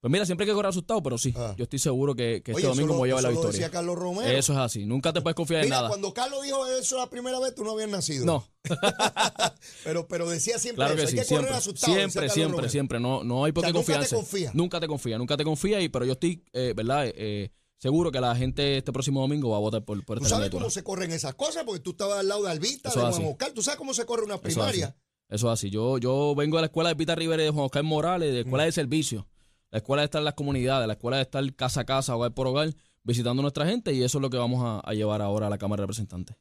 Pues 0.02 0.12
mira, 0.12 0.26
siempre 0.26 0.46
hay 0.46 0.50
que 0.50 0.56
correr 0.56 0.70
asustado, 0.72 1.04
pero 1.04 1.18
sí. 1.20 1.32
Ah. 1.38 1.54
yo 1.56 1.64
estoy 1.64 1.78
seguro 1.78 2.16
que, 2.16 2.42
que 2.44 2.54
este 2.54 2.64
domingo 2.66 2.96
voy 2.96 3.10
a 3.10 3.12
llevar 3.12 3.24
la 3.24 3.30
eso 3.30 3.36
lo 3.36 3.42
victoria. 3.42 3.66
decía 3.68 3.72
Carlos 3.72 3.96
Romero. 4.00 4.28
Eso 4.36 4.54
es 4.54 4.58
así. 4.60 4.86
Nunca 4.88 5.14
te 5.14 5.22
puedes 5.22 5.36
confiar 5.36 5.62
en 5.62 5.68
Mira, 5.68 5.76
nada. 5.78 5.90
cuando 5.90 6.12
Carlos 6.12 6.42
dijo 6.44 6.66
eso 6.66 6.98
la 6.98 7.08
primera 7.08 7.40
vez, 7.40 7.54
tú 7.54 7.64
no 7.64 7.72
habías 7.74 7.90
nacido. 7.90 8.26
No, 8.26 8.48
Pero, 9.84 10.08
pero 10.08 10.30
decía 10.30 10.58
siempre 10.60 10.86
Claro 10.86 10.94
eso. 10.96 11.02
que 11.02 11.02
Hay 11.04 11.12
sí, 11.12 11.16
que 11.18 11.24
siempre, 11.26 11.48
correr 11.48 11.60
asustado. 11.60 11.94
siempre, 11.94 12.30
siempre, 12.30 12.52
Romero. 12.56 12.70
siempre. 12.72 13.00
No, 13.00 13.24
no 13.24 13.46
hay 13.46 13.52
por 13.52 13.64
O 13.64 13.68
sea, 13.68 13.72
qué 13.74 13.78
nunca 13.78 14.00
te 14.08 14.16
confía. 14.16 14.52
Nunca 14.54 14.80
te 14.80 14.88
confía, 14.88 15.18
nunca 15.18 15.38
te 15.38 15.44
confía, 15.44 15.82
y, 15.82 15.90
pero 15.90 16.06
yo 16.06 16.14
estoy, 16.14 16.44
eh, 16.54 16.74
¿verdad? 16.76 17.06
Eh, 17.08 17.14
eh, 17.18 17.52
seguro 17.78 18.12
que 18.12 18.20
la 18.20 18.36
gente 18.36 18.78
este 18.78 18.92
próximo 18.92 19.22
domingo 19.22 19.50
va 19.52 19.58
a 19.58 19.62
votar 19.62 19.84
por, 19.86 20.04
por 20.04 20.18
Tú 20.20 20.26
esta 20.26 20.36
sabes 20.38 20.50
cómo 20.50 20.70
se 20.70 20.84
corren 20.84 21.12
esas 21.12 21.36
cosas, 21.36 21.64
porque 21.64 21.80
tú 21.80 21.92
estabas 21.92 22.20
al 22.20 22.28
lado 22.28 22.44
de 22.44 22.52
Albita, 22.52 22.90
Eso 22.90 23.00
de 23.00 23.06
Juan 23.06 23.14
así. 23.22 23.24
Oscar. 23.32 23.52
Tú 23.52 23.62
sabes 23.62 23.78
cómo 23.78 23.94
se 23.94 24.06
corre 24.06 24.24
una 24.24 24.40
primaria. 24.40 24.96
Eso 25.30 25.48
es 25.48 25.54
así. 25.54 25.70
Yo, 25.70 25.98
yo 25.98 26.34
vengo 26.36 26.58
de 26.58 26.62
la 26.64 26.68
escuela 26.68 26.90
de 26.90 26.96
Pita 26.96 27.16
Rivera 27.16 27.42
y 27.42 27.46
de 27.46 27.52
Juan 27.52 27.66
Oscar 27.66 27.84
Morales, 27.84 28.30
de 28.32 28.40
la 28.40 28.44
Mm. 28.44 28.48
escuela 28.48 28.66
de 28.66 28.72
servicio. 28.74 29.28
La 29.72 29.78
escuela 29.80 30.02
de 30.02 30.06
estar 30.06 30.20
en 30.20 30.26
las 30.26 30.34
comunidades, 30.34 30.86
la 30.88 30.94
escuela 30.94 31.18
de 31.18 31.24
estar 31.24 31.56
casa 31.56 31.82
a 31.82 31.86
casa, 31.86 32.16
hogar 32.16 32.34
por 32.34 32.46
hogar, 32.48 32.74
visitando 33.04 33.42
a 33.42 33.44
nuestra 33.44 33.66
gente, 33.66 33.94
y 33.94 34.04
eso 34.04 34.18
es 34.18 34.22
lo 34.22 34.30
que 34.30 34.38
vamos 34.38 34.62
a, 34.64 34.80
a 34.88 34.94
llevar 34.94 35.22
ahora 35.22 35.48
a 35.48 35.50
la 35.50 35.58
Cámara 35.58 35.82
de 35.82 35.86
Representantes. 35.88 36.36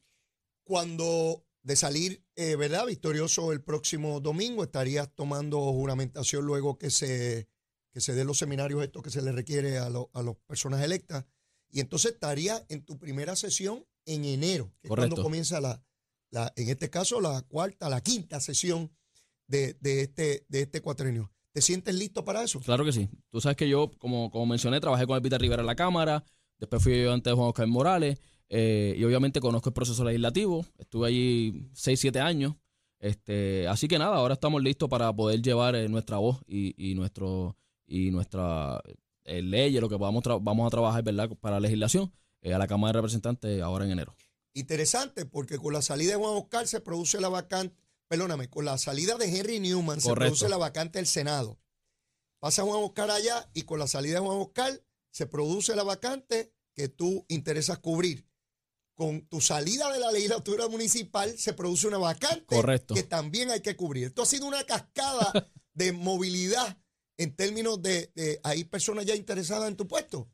Cuando 0.64 1.44
de 1.62 1.76
salir, 1.76 2.24
eh, 2.36 2.56
¿verdad? 2.56 2.86
Victorioso 2.86 3.52
el 3.52 3.62
próximo 3.62 4.20
domingo, 4.20 4.62
estarías 4.64 5.08
tomando 5.14 5.58
juramentación 5.72 6.44
luego 6.44 6.78
que 6.78 6.90
se, 6.90 7.48
que 7.92 8.00
se 8.00 8.14
den 8.14 8.26
los 8.26 8.38
seminarios 8.38 8.82
estos 8.82 9.02
que 9.02 9.10
se 9.10 9.20
le 9.22 9.32
requiere 9.32 9.78
a, 9.78 9.90
lo- 9.90 10.10
a 10.14 10.22
las 10.22 10.36
personas 10.46 10.82
electas. 10.82 11.24
Y 11.70 11.80
entonces 11.80 12.12
estarías 12.12 12.64
en 12.68 12.84
tu 12.84 12.98
primera 12.98 13.36
sesión 13.36 13.86
en 14.06 14.24
enero, 14.24 14.72
que 14.80 14.88
es 14.88 14.90
cuando 14.96 15.16
comienza 15.22 15.60
la, 15.60 15.82
la, 16.30 16.52
en 16.56 16.68
este 16.68 16.88
caso, 16.90 17.20
la 17.20 17.42
cuarta, 17.42 17.88
la 17.88 18.00
quinta 18.00 18.40
sesión 18.40 18.90
de, 19.46 19.74
de 19.80 20.00
este, 20.02 20.46
de 20.48 20.62
este 20.62 20.80
cuatrenio. 20.80 21.30
¿Te 21.52 21.60
sientes 21.60 21.94
listo 21.94 22.24
para 22.24 22.42
eso? 22.42 22.60
Claro 22.60 22.84
que 22.84 22.92
sí. 22.92 23.08
Tú 23.30 23.40
sabes 23.40 23.56
que 23.56 23.68
yo, 23.68 23.90
como, 23.98 24.30
como 24.30 24.46
mencioné, 24.46 24.80
trabajé 24.80 25.06
con 25.06 25.16
el 25.16 25.22
Peter 25.22 25.40
Rivera 25.40 25.62
en 25.62 25.66
la 25.66 25.74
Cámara, 25.74 26.24
después 26.58 26.82
fui 26.82 27.02
yo 27.02 27.12
antes 27.12 27.30
de 27.30 27.34
Juan 27.34 27.48
Oscar 27.48 27.66
Morales, 27.66 28.18
eh, 28.48 28.94
y 28.96 29.04
obviamente 29.04 29.40
conozco 29.40 29.70
el 29.70 29.74
proceso 29.74 30.04
legislativo. 30.04 30.64
Estuve 30.78 31.08
allí 31.08 31.68
6, 31.72 31.98
7 32.00 32.20
años. 32.20 32.54
Este, 32.98 33.66
así 33.66 33.88
que 33.88 33.98
nada, 33.98 34.16
ahora 34.16 34.34
estamos 34.34 34.62
listos 34.62 34.88
para 34.88 35.12
poder 35.12 35.40
llevar 35.40 35.74
eh, 35.74 35.88
nuestra 35.88 36.18
voz 36.18 36.42
y, 36.46 36.74
y 36.76 36.94
nuestro 36.94 37.56
y 37.90 38.10
nuestra 38.12 38.80
eh, 39.24 39.42
ley, 39.42 39.78
lo 39.78 39.88
que 39.88 39.96
vamos, 39.96 40.22
vamos 40.40 40.66
a 40.66 40.70
trabajar 40.70 41.02
¿verdad? 41.02 41.28
para 41.40 41.56
la 41.56 41.60
legislación 41.60 42.12
eh, 42.40 42.54
a 42.54 42.58
la 42.58 42.66
Cámara 42.66 42.92
de 42.92 42.98
Representantes 42.98 43.60
ahora 43.60 43.84
en 43.84 43.90
enero. 43.90 44.16
Interesante, 44.54 45.26
porque 45.26 45.58
con 45.58 45.72
la 45.72 45.82
salida 45.82 46.12
de 46.12 46.18
Juan 46.18 46.36
Oscar 46.36 46.66
se 46.66 46.80
produce 46.80 47.20
la 47.20 47.28
vacante, 47.28 47.76
perdóname, 48.10 48.50
con 48.50 48.64
la 48.64 48.76
salida 48.76 49.16
de 49.16 49.26
Henry 49.26 49.60
Newman 49.60 50.00
se 50.00 50.12
produce 50.12 50.48
la 50.48 50.56
vacante 50.56 50.98
del 50.98 51.06
Senado. 51.06 51.60
Pasa 52.40 52.64
Juan 52.64 52.82
Oscar 52.82 53.08
allá 53.08 53.48
y 53.54 53.62
con 53.62 53.78
la 53.78 53.86
salida 53.86 54.14
de 54.14 54.26
Juan 54.26 54.38
Oscar 54.38 54.82
se 55.12 55.26
produce 55.26 55.76
la 55.76 55.84
vacante 55.84 56.52
que 56.74 56.88
tú 56.88 57.24
interesas 57.28 57.78
cubrir. 57.78 58.28
Con 58.96 59.28
tu 59.28 59.40
salida 59.40 59.92
de 59.92 60.00
la 60.00 60.10
legislatura 60.10 60.66
municipal 60.66 61.38
se 61.38 61.52
produce 61.52 61.86
una 61.86 61.98
vacante 61.98 62.56
Correcto. 62.56 62.94
que 62.94 63.04
también 63.04 63.48
hay 63.52 63.60
que 63.60 63.76
cubrir. 63.76 64.08
Esto 64.08 64.22
ha 64.22 64.26
sido 64.26 64.46
una 64.46 64.64
cascada 64.64 65.32
de 65.74 65.92
movilidad 65.92 66.78
en 67.16 67.36
términos 67.36 67.80
de, 67.80 68.10
de 68.16 68.40
hay 68.42 68.64
personas 68.64 69.06
ya 69.06 69.14
interesadas 69.14 69.68
en 69.68 69.76
tu 69.76 69.86
puesto. 69.86 70.28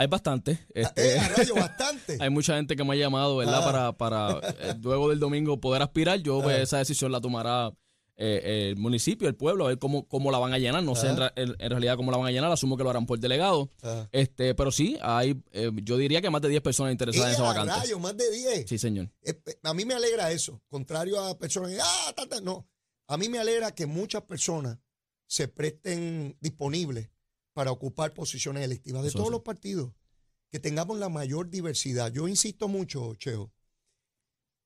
Hay 0.00 0.06
bastante. 0.06 0.60
Este, 0.72 1.16
Eh, 1.16 1.20
bastante. 1.56 2.16
hay 2.20 2.30
mucha 2.30 2.54
gente 2.56 2.76
que 2.76 2.84
me 2.84 2.92
ha 2.94 2.96
llamado, 2.96 3.36
¿verdad? 3.38 3.60
Ah. 3.62 3.96
Para, 3.96 4.38
para 4.38 4.48
eh, 4.60 4.74
luego 4.80 5.08
del 5.10 5.18
domingo 5.18 5.60
poder 5.60 5.82
aspirar. 5.82 6.20
Yo, 6.20 6.40
pues, 6.40 6.56
Ah. 6.56 6.62
esa 6.62 6.78
decisión 6.78 7.10
la 7.10 7.20
tomará 7.20 7.72
eh, 8.20 8.68
el 8.70 8.76
municipio, 8.76 9.28
el 9.28 9.34
pueblo, 9.36 9.64
a 9.64 9.68
ver 9.68 9.78
cómo, 9.78 10.06
cómo 10.08 10.30
la 10.32 10.38
van 10.38 10.52
a 10.52 10.58
llenar. 10.58 10.82
No 10.82 10.94
sé 10.96 11.06
en, 11.08 11.14
Ah. 11.14 11.18
ra- 11.18 11.32
en- 11.36 11.54
en 11.58 11.70
realidad 11.70 11.96
cómo 11.96 12.10
la 12.12 12.18
van 12.18 12.26
a 12.28 12.30
llenar. 12.30 12.50
Asumo 12.52 12.76
que 12.76 12.82
lo 12.84 12.90
harán 12.90 13.06
por 13.06 13.18
delegado. 13.18 13.70
Ah. 13.82 14.08
Este, 14.12 14.54
pero 14.54 14.70
sí, 14.72 14.96
hay, 15.02 15.40
eh, 15.52 15.70
yo 15.82 15.96
diría 15.96 16.20
que 16.22 16.30
más 16.30 16.42
de 16.42 16.48
10 16.48 16.60
personas 16.62 16.92
interesadas 16.92 17.28
en 17.30 17.34
esa 17.34 17.44
a 17.44 17.46
vacante. 17.48 17.72
rayo, 17.74 17.98
más 17.98 18.16
de 18.16 18.30
10. 18.30 18.68
Sí, 18.68 18.78
señor. 18.78 19.10
Eh, 19.22 19.34
A 19.62 19.74
mí 19.74 19.84
me 19.84 19.94
alegra 19.94 20.30
eso, 20.32 20.60
contrario 20.68 21.20
a 21.20 21.36
personas 21.38 21.70
que, 21.72 21.78
ah, 21.80 22.12
ta, 22.16 22.26
ta", 22.28 22.40
no. 22.40 22.66
A 23.08 23.16
mí 23.16 23.28
me 23.28 23.38
alegra 23.38 23.72
que 23.74 23.86
muchas 23.86 24.22
personas 24.22 24.78
se 25.26 25.46
presten 25.48 26.36
disponibles 26.40 27.10
para 27.58 27.72
ocupar 27.72 28.14
posiciones 28.14 28.64
electivas 28.64 29.02
de 29.02 29.08
Eso 29.08 29.18
todos 29.18 29.30
sí. 29.30 29.32
los 29.32 29.42
partidos, 29.42 29.92
que 30.48 30.60
tengamos 30.60 30.96
la 30.96 31.08
mayor 31.08 31.50
diversidad. 31.50 32.12
Yo 32.12 32.28
insisto 32.28 32.68
mucho, 32.68 33.16
Cheo, 33.16 33.52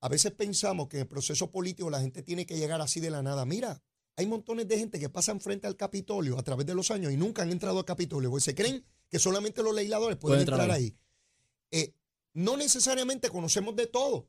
a 0.03 0.11
veces 0.11 0.33
pensamos 0.33 0.89
que 0.89 0.99
en 0.99 1.05
el 1.05 1.09
proceso 1.09 1.51
político 1.51 1.89
la 1.89 2.03
gente 2.03 2.23
tiene 2.23 2.45
que 2.45 2.59
llegar 2.59 2.83
así 2.83 3.01
de 3.01 3.09
la 3.09 3.23
nada. 3.23 3.47
Mira, 3.47 3.83
hay 4.15 4.27
montones 4.27 4.69
de 4.69 4.77
gente 4.77 5.01
que 5.01 5.09
pasan 5.09 5.41
frente 5.41 5.67
al 5.67 5.79
Capitolio 5.79 6.39
a 6.39 6.43
través 6.43 6.67
de 6.67 6.75
los 6.75 6.91
años 6.91 7.11
y 7.15 7.17
nunca 7.17 7.41
han 7.41 7.51
entrado 7.51 7.79
al 7.79 7.87
Capitolio, 7.87 8.29
porque 8.29 8.45
se 8.45 8.55
creen 8.55 8.85
que 9.09 9.19
solamente 9.19 9.63
los 9.63 9.75
legisladores 9.75 10.19
pueden, 10.19 10.41
entrar 10.41 10.61
entrar 10.61 10.77
ahí. 10.77 10.85
ahí. 10.85 10.99
Eh, 11.71 11.95
no 12.35 12.59
necesariamente 12.59 13.31
conocemos 13.31 13.75
de 13.75 13.87
todo. 13.87 14.29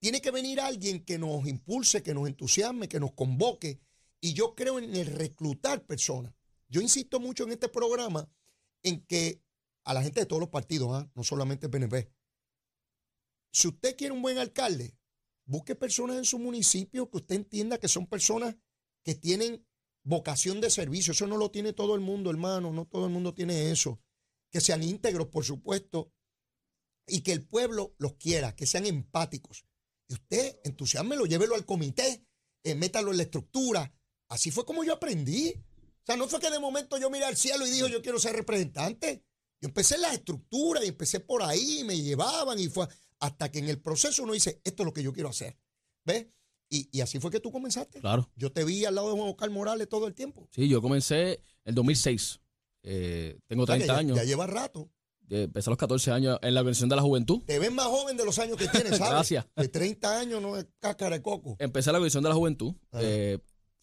Tiene 0.00 0.20
que 0.20 0.32
venir 0.32 0.58
alguien 0.58 1.04
que 1.04 1.16
nos 1.16 1.46
impulse, 1.46 2.02
que 2.02 2.12
nos 2.12 2.26
entusiasme, 2.26 2.88
que 2.88 2.98
nos 2.98 3.12
convoque. 3.12 3.78
Y 4.20 4.32
yo 4.32 4.56
creo 4.56 4.80
en 4.80 4.96
el 4.96 5.06
reclutar 5.06 5.86
personas. 5.86 6.34
Yo 6.70 6.80
insisto 6.80 7.20
mucho 7.20 7.44
en 7.44 7.52
este 7.52 7.68
programa 7.68 8.32
en 8.82 9.04
que 9.04 9.42
a 9.84 9.92
la 9.92 10.02
gente 10.02 10.20
de 10.20 10.26
todos 10.26 10.40
los 10.40 10.48
partidos, 10.48 10.90
¿ah? 10.94 11.10
no 11.14 11.24
solamente 11.24 11.66
el 11.66 11.70
PNP, 11.70 12.10
si 13.52 13.68
usted 13.68 13.96
quiere 13.96 14.14
un 14.14 14.22
buen 14.22 14.38
alcalde, 14.38 14.96
busque 15.44 15.74
personas 15.74 16.16
en 16.16 16.24
su 16.24 16.38
municipio 16.38 17.10
que 17.10 17.16
usted 17.18 17.34
entienda 17.34 17.78
que 17.78 17.88
son 17.88 18.06
personas 18.06 18.56
que 19.02 19.14
tienen 19.14 19.66
vocación 20.04 20.60
de 20.60 20.70
servicio. 20.70 21.12
Eso 21.12 21.26
no 21.26 21.36
lo 21.36 21.50
tiene 21.50 21.72
todo 21.72 21.94
el 21.94 22.00
mundo, 22.00 22.30
hermano. 22.30 22.72
No 22.72 22.86
todo 22.86 23.06
el 23.06 23.12
mundo 23.12 23.34
tiene 23.34 23.70
eso. 23.70 24.00
Que 24.50 24.60
sean 24.60 24.82
íntegros, 24.82 25.28
por 25.28 25.44
supuesto, 25.44 26.12
y 27.06 27.22
que 27.22 27.32
el 27.32 27.46
pueblo 27.46 27.94
los 27.98 28.14
quiera, 28.14 28.54
que 28.54 28.66
sean 28.66 28.86
empáticos. 28.86 29.64
Y 30.08 30.14
usted, 30.14 30.60
entusiasmelo, 30.64 31.26
llévelo 31.26 31.54
al 31.54 31.64
comité, 31.64 32.24
eh, 32.64 32.74
métalo 32.74 33.10
en 33.10 33.16
la 33.18 33.24
estructura. 33.24 33.92
Así 34.28 34.50
fue 34.50 34.64
como 34.64 34.84
yo 34.84 34.94
aprendí. 34.94 35.54
Sea, 36.10 36.16
no 36.16 36.28
fue 36.28 36.40
que 36.40 36.50
de 36.50 36.58
momento 36.58 36.98
yo 36.98 37.08
miré 37.10 37.24
al 37.24 37.36
cielo 37.36 37.66
y 37.66 37.70
dijo, 37.70 37.86
yo 37.86 38.02
quiero 38.02 38.18
ser 38.18 38.34
representante. 38.34 39.22
Yo 39.60 39.68
empecé 39.68 39.94
en 39.94 40.02
las 40.02 40.14
estructuras 40.14 40.84
y 40.84 40.88
empecé 40.88 41.20
por 41.20 41.42
ahí, 41.42 41.84
me 41.84 42.00
llevaban 42.00 42.58
y 42.58 42.68
fue 42.68 42.88
hasta 43.20 43.50
que 43.50 43.58
en 43.60 43.68
el 43.68 43.80
proceso 43.80 44.22
uno 44.24 44.32
dice, 44.32 44.60
esto 44.64 44.82
es 44.82 44.86
lo 44.86 44.92
que 44.92 45.02
yo 45.02 45.12
quiero 45.12 45.28
hacer. 45.28 45.56
¿Ves? 46.04 46.26
Y, 46.68 46.88
y 46.96 47.00
así 47.00 47.18
fue 47.20 47.30
que 47.30 47.38
tú 47.40 47.52
comenzaste. 47.52 48.00
Claro. 48.00 48.28
Yo 48.36 48.50
te 48.52 48.64
vi 48.64 48.84
al 48.86 48.94
lado 48.94 49.08
de 49.12 49.16
Juan 49.18 49.28
Oscar 49.30 49.50
Morales 49.50 49.88
todo 49.88 50.06
el 50.06 50.14
tiempo. 50.14 50.48
Sí, 50.50 50.68
yo 50.68 50.80
comencé 50.82 51.42
en 51.64 51.74
2006. 51.74 52.40
Eh, 52.82 53.38
tengo 53.46 53.64
O 53.64 53.66
sea, 53.66 53.74
que 53.76 53.80
30 53.84 53.94
ya- 53.94 53.98
años. 54.00 54.16
Ya 54.16 54.24
lleva 54.24 54.46
rato. 54.46 54.90
Eh, 55.28 55.42
empecé 55.44 55.68
a 55.68 55.72
los 55.72 55.78
14 55.78 56.10
años 56.10 56.38
en 56.42 56.54
la 56.54 56.60
organización 56.60 56.88
de 56.88 56.96
la 56.96 57.02
juventud. 57.02 57.42
Te 57.46 57.58
ves 57.60 57.70
más 57.70 57.86
joven 57.86 58.16
de 58.16 58.24
los 58.24 58.36
años 58.40 58.56
que 58.56 58.66
tienes, 58.66 58.98
¿sabes? 58.98 59.10
Gracias. 59.12 59.46
De 59.54 59.68
30 59.68 60.18
años 60.18 60.42
no 60.42 60.56
es 60.56 60.66
cáscara 60.80 61.16
de 61.16 61.22
coco. 61.22 61.54
Empecé 61.60 61.92
la 61.92 61.98
organización 61.98 62.24
de 62.24 62.28
la 62.30 62.34
juventud. 62.34 62.74
Eh, 62.94 63.38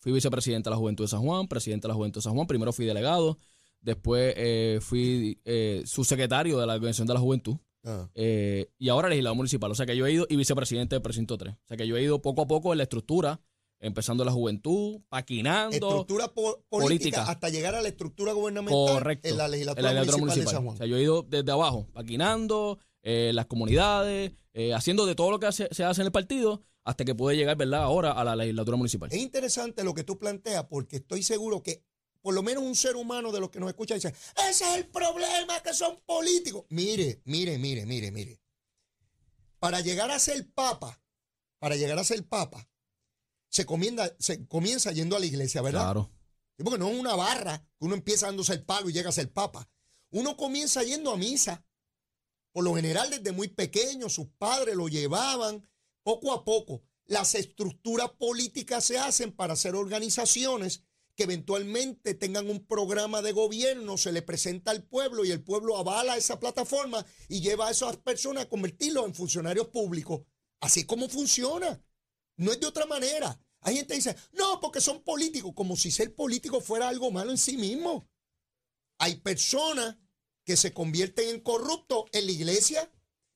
fui 0.07 0.13
vicepresidente 0.13 0.69
de 0.69 0.71
la 0.71 0.77
Juventud 0.77 1.03
de 1.03 1.09
San 1.09 1.21
Juan, 1.21 1.49
presidente 1.49 1.85
de 1.85 1.89
la 1.89 1.95
Juventud 1.95 2.19
de 2.19 2.23
San 2.23 2.33
Juan. 2.33 2.47
Primero 2.47 2.71
fui 2.71 2.85
delegado, 2.85 3.37
después 3.81 4.33
eh, 4.37 4.79
fui 4.81 5.41
eh, 5.43 5.83
subsecretario 5.85 6.57
de 6.57 6.65
la 6.65 6.75
organización 6.75 7.07
de 7.07 7.13
la 7.13 7.19
juventud. 7.19 7.57
Ah. 7.83 8.09
eh, 8.15 8.69
y 8.77 8.87
ahora 8.89 9.09
legislador 9.09 9.35
municipal. 9.35 9.69
O 9.69 9.75
sea 9.75 9.85
que 9.85 9.97
yo 9.97 10.05
he 10.07 10.13
ido 10.13 10.25
y 10.29 10.37
vicepresidente 10.37 10.95
del 10.95 11.01
precinto 11.01 11.37
3. 11.37 11.53
O 11.55 11.67
sea 11.67 11.75
que 11.75 11.85
yo 11.85 11.97
he 11.97 12.03
ido 12.03 12.21
poco 12.21 12.43
a 12.43 12.47
poco 12.47 12.71
en 12.71 12.77
la 12.77 12.83
estructura, 12.83 13.41
empezando 13.81 14.23
en 14.23 14.27
la 14.27 14.31
juventud, 14.31 15.01
paquinando. 15.09 15.75
Estructura 15.75 16.29
po- 16.29 16.63
política, 16.69 16.69
política. 16.69 17.23
hasta 17.23 17.49
llegar 17.49 17.75
a 17.75 17.81
la 17.81 17.89
estructura 17.89 18.31
gubernamental 18.31 18.93
Correcto. 18.93 19.27
en 19.27 19.37
la 19.37 19.47
legislatura, 19.49 19.91
municipal, 20.17 20.35
de 20.45 20.45
San 20.51 20.63
Juan. 20.63 20.75
O 20.75 20.77
sea, 20.77 20.87
yo 20.87 20.95
he 20.95 21.01
ido 21.03 21.23
desde 21.23 21.51
abajo, 21.51 21.85
paquinando, 21.91 22.79
eh, 23.03 23.31
las 23.33 23.45
comunidades, 23.45 24.31
eh, 24.53 24.73
haciendo 24.73 25.05
de 25.05 25.15
todo 25.15 25.31
lo 25.31 25.39
que 25.41 25.47
hace- 25.47 25.67
se 25.71 25.83
hace 25.83 26.01
en 26.01 26.05
el 26.07 26.11
partido, 26.13 26.61
hasta 26.87 27.03
que 27.03 27.13
pude 27.13 27.35
llegar, 27.35 27.57
¿verdad?, 27.57 27.83
ahora 27.83 28.13
a 28.13 28.23
la 28.23 28.33
legislatura 28.33 28.77
municipal. 28.77 29.11
Es 29.11 29.19
interesante 29.19 29.83
lo 29.83 29.93
que 29.93 30.05
tú 30.05 30.17
planteas 30.17 30.67
porque 30.69 30.95
estoy 30.95 31.21
seguro 31.21 31.61
que 31.61 31.83
por 32.21 32.33
lo 32.33 32.41
menos 32.41 32.63
un 32.63 32.77
ser 32.77 32.95
humano 32.95 33.33
de 33.33 33.41
los 33.41 33.49
que 33.49 33.59
nos 33.59 33.67
escucha 33.67 33.95
dice, 33.95 34.13
ese 34.49 34.63
es 34.63 34.77
el 34.77 34.87
problema, 34.87 35.59
que 35.61 35.73
son 35.73 35.99
políticos. 36.05 36.63
Mire, 36.69 37.21
mire, 37.25 37.57
mire, 37.57 37.85
mire, 37.85 38.09
mire. 38.11 38.41
Para 39.59 39.81
llegar 39.81 40.11
a 40.11 40.17
ser 40.17 40.49
papa, 40.53 41.01
para 41.59 41.75
llegar 41.75 41.99
a 41.99 42.05
ser 42.05 42.25
papa, 42.25 42.69
se 43.49 43.65
comienza, 43.65 44.15
se 44.17 44.47
comienza 44.47 44.93
yendo 44.93 45.17
a 45.17 45.19
la 45.19 45.25
iglesia, 45.25 45.61
¿verdad? 45.61 45.81
Claro. 45.81 46.11
Sí, 46.55 46.63
Porque 46.63 46.79
no 46.79 46.87
es 46.89 46.97
una 46.97 47.17
barra 47.17 47.67
que 47.77 47.85
uno 47.85 47.95
empieza 47.95 48.27
dándose 48.27 48.53
el 48.53 48.63
palo 48.63 48.89
y 48.89 48.93
llega 48.93 49.09
a 49.09 49.11
ser 49.11 49.29
papa. 49.33 49.69
Uno 50.11 50.37
comienza 50.37 50.83
yendo 50.83 51.11
a 51.11 51.17
misa. 51.17 51.65
Por 52.53 52.63
lo 52.63 52.73
general, 52.75 53.09
desde 53.09 53.33
muy 53.33 53.49
pequeño, 53.49 54.07
sus 54.07 54.27
padres 54.37 54.73
lo 54.73 54.87
llevaban 54.87 55.67
poco 56.07 56.31
a 56.31 56.45
poco. 56.45 56.83
Las 57.05 57.35
estructuras 57.35 58.11
políticas 58.11 58.85
se 58.85 58.97
hacen 58.97 59.33
para 59.33 59.55
hacer 59.55 59.75
organizaciones 59.75 60.85
que 61.17 61.23
eventualmente 61.23 62.13
tengan 62.13 62.49
un 62.49 62.65
programa 62.65 63.21
de 63.21 63.33
gobierno, 63.33 63.97
se 63.97 64.13
le 64.13 64.21
presenta 64.21 64.71
al 64.71 64.85
pueblo 64.87 65.25
y 65.25 65.31
el 65.31 65.43
pueblo 65.43 65.75
avala 65.75 66.15
esa 66.15 66.39
plataforma 66.39 67.05
y 67.27 67.41
lleva 67.41 67.67
a 67.67 67.71
esas 67.71 67.97
personas 67.97 68.45
a 68.45 68.49
convertirlos 68.49 69.05
en 69.05 69.15
funcionarios 69.15 69.67
públicos. 69.67 70.21
Así 70.61 70.81
es 70.81 70.85
como 70.85 71.09
funciona. 71.09 71.83
No 72.37 72.53
es 72.53 72.59
de 72.61 72.67
otra 72.67 72.85
manera. 72.85 73.37
Hay 73.59 73.75
gente 73.75 73.89
que 73.89 73.97
dice, 73.97 74.15
no, 74.31 74.61
porque 74.61 74.79
son 74.79 75.03
políticos, 75.03 75.51
como 75.53 75.75
si 75.75 75.91
ser 75.91 76.15
político 76.15 76.61
fuera 76.61 76.87
algo 76.87 77.11
malo 77.11 77.31
en 77.31 77.37
sí 77.37 77.57
mismo. 77.57 78.09
Hay 78.97 79.17
personas 79.17 79.97
que 80.45 80.55
se 80.55 80.73
convierten 80.73 81.27
en 81.27 81.41
corruptos 81.41 82.05
en 82.13 82.27
la 82.27 82.31
iglesia, 82.31 82.89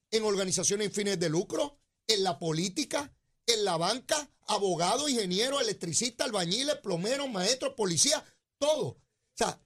en 0.10 0.24
organizaciones 0.24 0.88
sin 0.88 0.96
fines 0.96 1.20
de 1.20 1.28
lucro, 1.28 1.81
en 2.08 2.24
la 2.24 2.40
política, 2.40 3.14
en 3.46 3.64
la 3.64 3.78
banca, 3.78 4.30
abogados, 4.48 5.10
ingenieros, 5.10 5.62
electricistas, 5.62 6.28
albañiles, 6.28 6.76
plomeros, 6.78 7.30
maestros, 7.30 7.74
policías, 7.76 8.24
todo. 8.58 8.88
O 8.88 8.98
sea, 9.36 9.60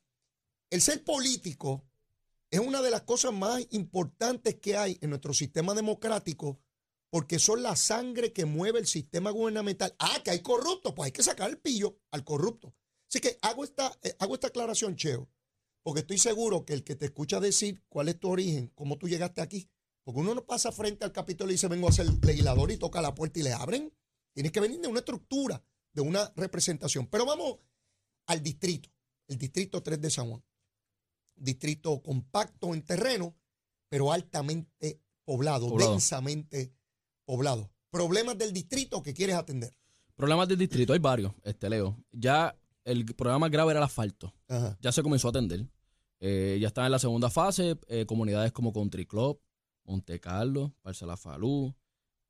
el 0.69 0.81
ser 0.81 1.03
político 1.03 1.83
es 2.49 2.59
una 2.59 2.81
de 2.81 2.91
las 2.91 3.01
cosas 3.01 3.33
más 3.33 3.65
importantes 3.71 4.55
que 4.55 4.77
hay 4.77 4.97
en 5.01 5.09
nuestro 5.09 5.33
sistema 5.33 5.73
democrático 5.73 6.59
porque 7.09 7.39
son 7.39 7.63
la 7.63 7.75
sangre 7.75 8.33
que 8.33 8.45
mueve 8.45 8.79
el 8.79 8.87
sistema 8.87 9.31
gubernamental. 9.31 9.95
Ah, 9.99 10.21
que 10.23 10.31
hay 10.31 10.41
corruptos, 10.41 10.93
pues 10.93 11.05
hay 11.07 11.11
que 11.11 11.23
sacar 11.23 11.49
el 11.49 11.57
pillo 11.57 11.97
al 12.11 12.23
corrupto. 12.23 12.75
Así 13.07 13.19
que 13.19 13.37
hago 13.41 13.63
esta, 13.63 13.97
eh, 14.03 14.15
hago 14.19 14.33
esta 14.33 14.47
aclaración, 14.47 14.95
Cheo, 14.95 15.29
porque 15.81 16.01
estoy 16.01 16.17
seguro 16.17 16.65
que 16.65 16.73
el 16.73 16.83
que 16.83 16.95
te 16.95 17.05
escucha 17.05 17.39
decir 17.39 17.81
cuál 17.87 18.09
es 18.09 18.19
tu 18.19 18.29
origen, 18.29 18.71
cómo 18.75 18.97
tú 18.97 19.07
llegaste 19.07 19.41
aquí, 19.41 19.69
porque 20.05 20.21
uno 20.21 20.33
no 20.35 20.45
pasa 20.45 20.71
frente 20.71 21.03
al 21.03 21.11
Capitolio 21.11 21.51
y 21.51 21.55
dice, 21.55 21.67
vengo 21.67 21.89
a 21.89 21.91
ser 21.91 22.05
legislador 22.23 22.71
y 22.71 22.77
toca 22.77 23.01
la 23.01 23.13
puerta 23.13 23.39
y 23.39 23.43
le 23.43 23.51
abren. 23.53 23.91
Tienes 24.33 24.51
que 24.51 24.59
venir 24.61 24.79
de 24.79 24.87
una 24.87 24.99
estructura, 24.99 25.61
de 25.93 26.01
una 26.01 26.31
representación. 26.35 27.07
Pero 27.07 27.25
vamos 27.25 27.57
al 28.27 28.41
distrito, 28.43 28.89
el 29.27 29.37
distrito 29.37 29.81
3 29.81 29.99
de 29.99 30.09
San 30.11 30.29
Juan. 30.29 30.43
Distrito 31.35 32.01
compacto 32.01 32.73
en 32.73 32.83
terreno, 32.83 33.35
pero 33.89 34.11
altamente 34.11 35.01
poblado, 35.25 35.67
Poblado. 35.69 35.91
densamente 35.91 36.71
poblado. 37.25 37.71
Problemas 37.89 38.37
del 38.37 38.53
distrito 38.53 39.01
que 39.01 39.13
quieres 39.13 39.35
atender. 39.35 39.75
Problemas 40.15 40.47
del 40.47 40.59
distrito, 40.59 40.93
hay 40.93 40.99
varios, 40.99 41.33
este 41.43 41.69
Leo. 41.69 41.97
Ya 42.11 42.55
el 42.83 43.05
problema 43.15 43.39
más 43.39 43.51
grave 43.51 43.71
era 43.71 43.79
el 43.79 43.85
asfalto. 43.85 44.33
Ajá. 44.47 44.77
Ya 44.81 44.91
se 44.91 45.01
comenzó 45.01 45.27
a 45.27 45.31
atender. 45.31 45.65
Eh, 46.19 46.57
ya 46.61 46.67
están 46.67 46.85
en 46.85 46.91
la 46.91 46.99
segunda 46.99 47.29
fase, 47.29 47.77
eh, 47.87 48.05
comunidades 48.05 48.51
como 48.53 48.71
Country 48.71 49.05
Club, 49.05 49.39
Monte 49.85 50.19
Carlo, 50.19 50.73
Parcela 50.81 51.15
Falú, 51.17 51.73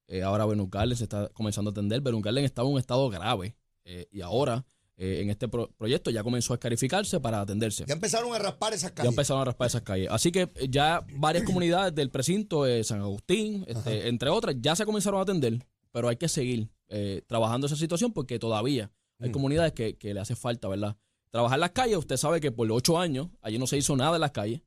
eh, 0.08 0.22
ahora 0.24 0.46
Venus 0.46 0.70
Garden 0.70 0.96
se 0.98 1.04
está 1.06 1.30
comenzando 1.30 1.70
a 1.70 1.72
atender. 1.72 2.02
Venus 2.02 2.22
Garden 2.22 2.46
estaba 2.46 2.68
en 2.68 2.74
un 2.76 2.80
estado 2.80 3.10
grave 3.10 3.56
eh, 3.86 4.08
y 4.12 4.22
ahora 4.22 4.66
eh, 4.98 5.20
en 5.22 5.30
este 5.30 5.48
pro- 5.48 5.70
proyecto 5.78 6.10
ya 6.12 6.24
comenzó 6.24 6.54
a 6.54 6.58
escarificarse 6.58 7.20
para 7.20 7.42
atenderse. 7.42 7.86
Ya 7.88 7.94
empezaron 7.96 8.34
a 8.34 8.40
raspar 8.40 8.74
esas 8.74 8.92
Ya 8.92 8.96
calles. 8.96 9.12
empezaron 9.12 9.42
a 9.42 9.46
raspar 9.46 9.68
esas 9.68 9.82
calles. 9.82 10.08
Así 10.12 10.32
que 10.32 10.50
ya 10.70 11.06
varias 11.18 11.44
comunidades 11.46 11.94
del 11.96 12.12
precinto, 12.12 12.66
eh, 12.68 12.84
San 12.84 13.02
Agustín, 13.02 13.66
este, 13.68 14.08
entre 14.08 14.30
otras, 14.30 14.56
ya 14.60 14.76
se 14.76 14.86
comenzaron 14.86 15.20
a 15.20 15.24
atender, 15.24 15.66
pero 15.92 16.08
hay 16.08 16.18
que 16.18 16.30
seguir 16.30 16.70
eh, 16.90 17.24
trabajando 17.28 17.68
esa 17.68 17.76
situación 17.76 18.14
porque 18.14 18.38
todavía 18.38 18.92
hay 19.20 19.32
comunidades 19.32 19.72
que, 19.74 19.98
que 19.98 20.14
le 20.14 20.20
hace 20.20 20.36
falta, 20.36 20.68
¿verdad? 20.68 20.98
Trabajar 21.32 21.58
las 21.58 21.72
calles, 21.72 21.98
usted 21.98 22.18
sabe 22.18 22.40
que 22.40 22.52
por 22.52 22.70
ocho 22.72 23.00
años 23.00 23.30
allí 23.42 23.58
no 23.58 23.66
se 23.66 23.78
hizo 23.78 23.96
nada 23.96 24.16
en 24.16 24.22
las 24.22 24.32
calles. 24.32 24.62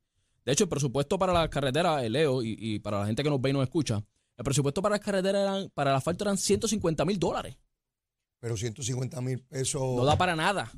De 0.49 0.53
hecho, 0.53 0.63
el 0.63 0.69
presupuesto 0.71 1.19
para 1.19 1.31
las 1.31 1.47
carreteras, 1.47 2.01
eh, 2.01 2.09
Leo, 2.09 2.41
y, 2.41 2.57
y 2.59 2.79
para 2.79 3.01
la 3.01 3.05
gente 3.05 3.21
que 3.21 3.29
nos 3.29 3.39
ve 3.39 3.51
y 3.51 3.53
nos 3.53 3.61
escucha, 3.61 4.03
el 4.35 4.43
presupuesto 4.43 4.81
para 4.81 4.95
las 4.95 5.05
carreteras, 5.05 5.43
eran, 5.43 5.69
para 5.75 5.91
el 5.91 5.95
asfalto 5.95 6.23
eran 6.23 6.39
150 6.39 7.05
mil 7.05 7.19
dólares. 7.19 7.55
Pero 8.39 8.57
150 8.57 9.21
mil 9.21 9.43
pesos. 9.43 9.79
No 9.79 10.03
da 10.03 10.17
para 10.17 10.35
nada. 10.35 10.71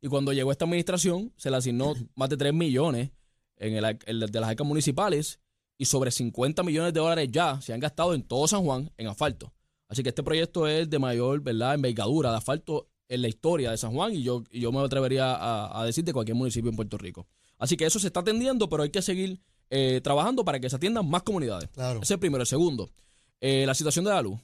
Y 0.00 0.08
cuando 0.08 0.32
llegó 0.32 0.50
esta 0.52 0.64
administración, 0.64 1.34
se 1.36 1.50
le 1.50 1.58
asignó 1.58 1.92
más 2.14 2.30
de 2.30 2.38
3 2.38 2.54
millones 2.54 3.10
en 3.58 3.74
el, 3.74 3.98
el 4.06 4.20
de 4.20 4.40
las 4.40 4.48
arcas 4.48 4.66
municipales 4.66 5.38
y 5.76 5.84
sobre 5.84 6.10
50 6.10 6.62
millones 6.62 6.94
de 6.94 7.00
dólares 7.00 7.28
ya 7.30 7.60
se 7.60 7.74
han 7.74 7.80
gastado 7.80 8.14
en 8.14 8.22
todo 8.22 8.48
San 8.48 8.62
Juan 8.62 8.90
en 8.96 9.08
asfalto. 9.08 9.52
Así 9.86 10.02
que 10.02 10.08
este 10.08 10.22
proyecto 10.22 10.66
es 10.66 10.88
de 10.88 10.98
mayor 10.98 11.42
¿verdad? 11.42 11.74
envergadura 11.74 12.30
de 12.30 12.38
asfalto 12.38 12.88
en 13.08 13.22
la 13.22 13.28
historia 13.28 13.70
de 13.70 13.76
San 13.76 13.92
Juan 13.92 14.14
y 14.14 14.22
yo, 14.22 14.42
y 14.50 14.60
yo 14.60 14.72
me 14.72 14.80
atrevería 14.80 15.34
a, 15.34 15.80
a 15.80 15.84
decir 15.84 16.04
de 16.04 16.12
cualquier 16.12 16.36
municipio 16.36 16.70
en 16.70 16.76
Puerto 16.76 16.96
Rico. 16.98 17.26
Así 17.58 17.76
que 17.76 17.86
eso 17.86 17.98
se 17.98 18.08
está 18.08 18.20
atendiendo, 18.20 18.68
pero 18.68 18.82
hay 18.82 18.90
que 18.90 19.02
seguir 19.02 19.40
eh, 19.70 20.00
trabajando 20.02 20.44
para 20.44 20.60
que 20.60 20.68
se 20.68 20.76
atiendan 20.76 21.08
más 21.08 21.22
comunidades. 21.22 21.68
Claro. 21.70 21.96
Ese 21.96 22.04
es 22.04 22.10
el 22.12 22.18
primero. 22.18 22.42
El 22.42 22.46
segundo, 22.46 22.90
eh, 23.40 23.64
la 23.66 23.74
situación 23.74 24.04
de 24.04 24.10
la 24.10 24.22
luz. 24.22 24.40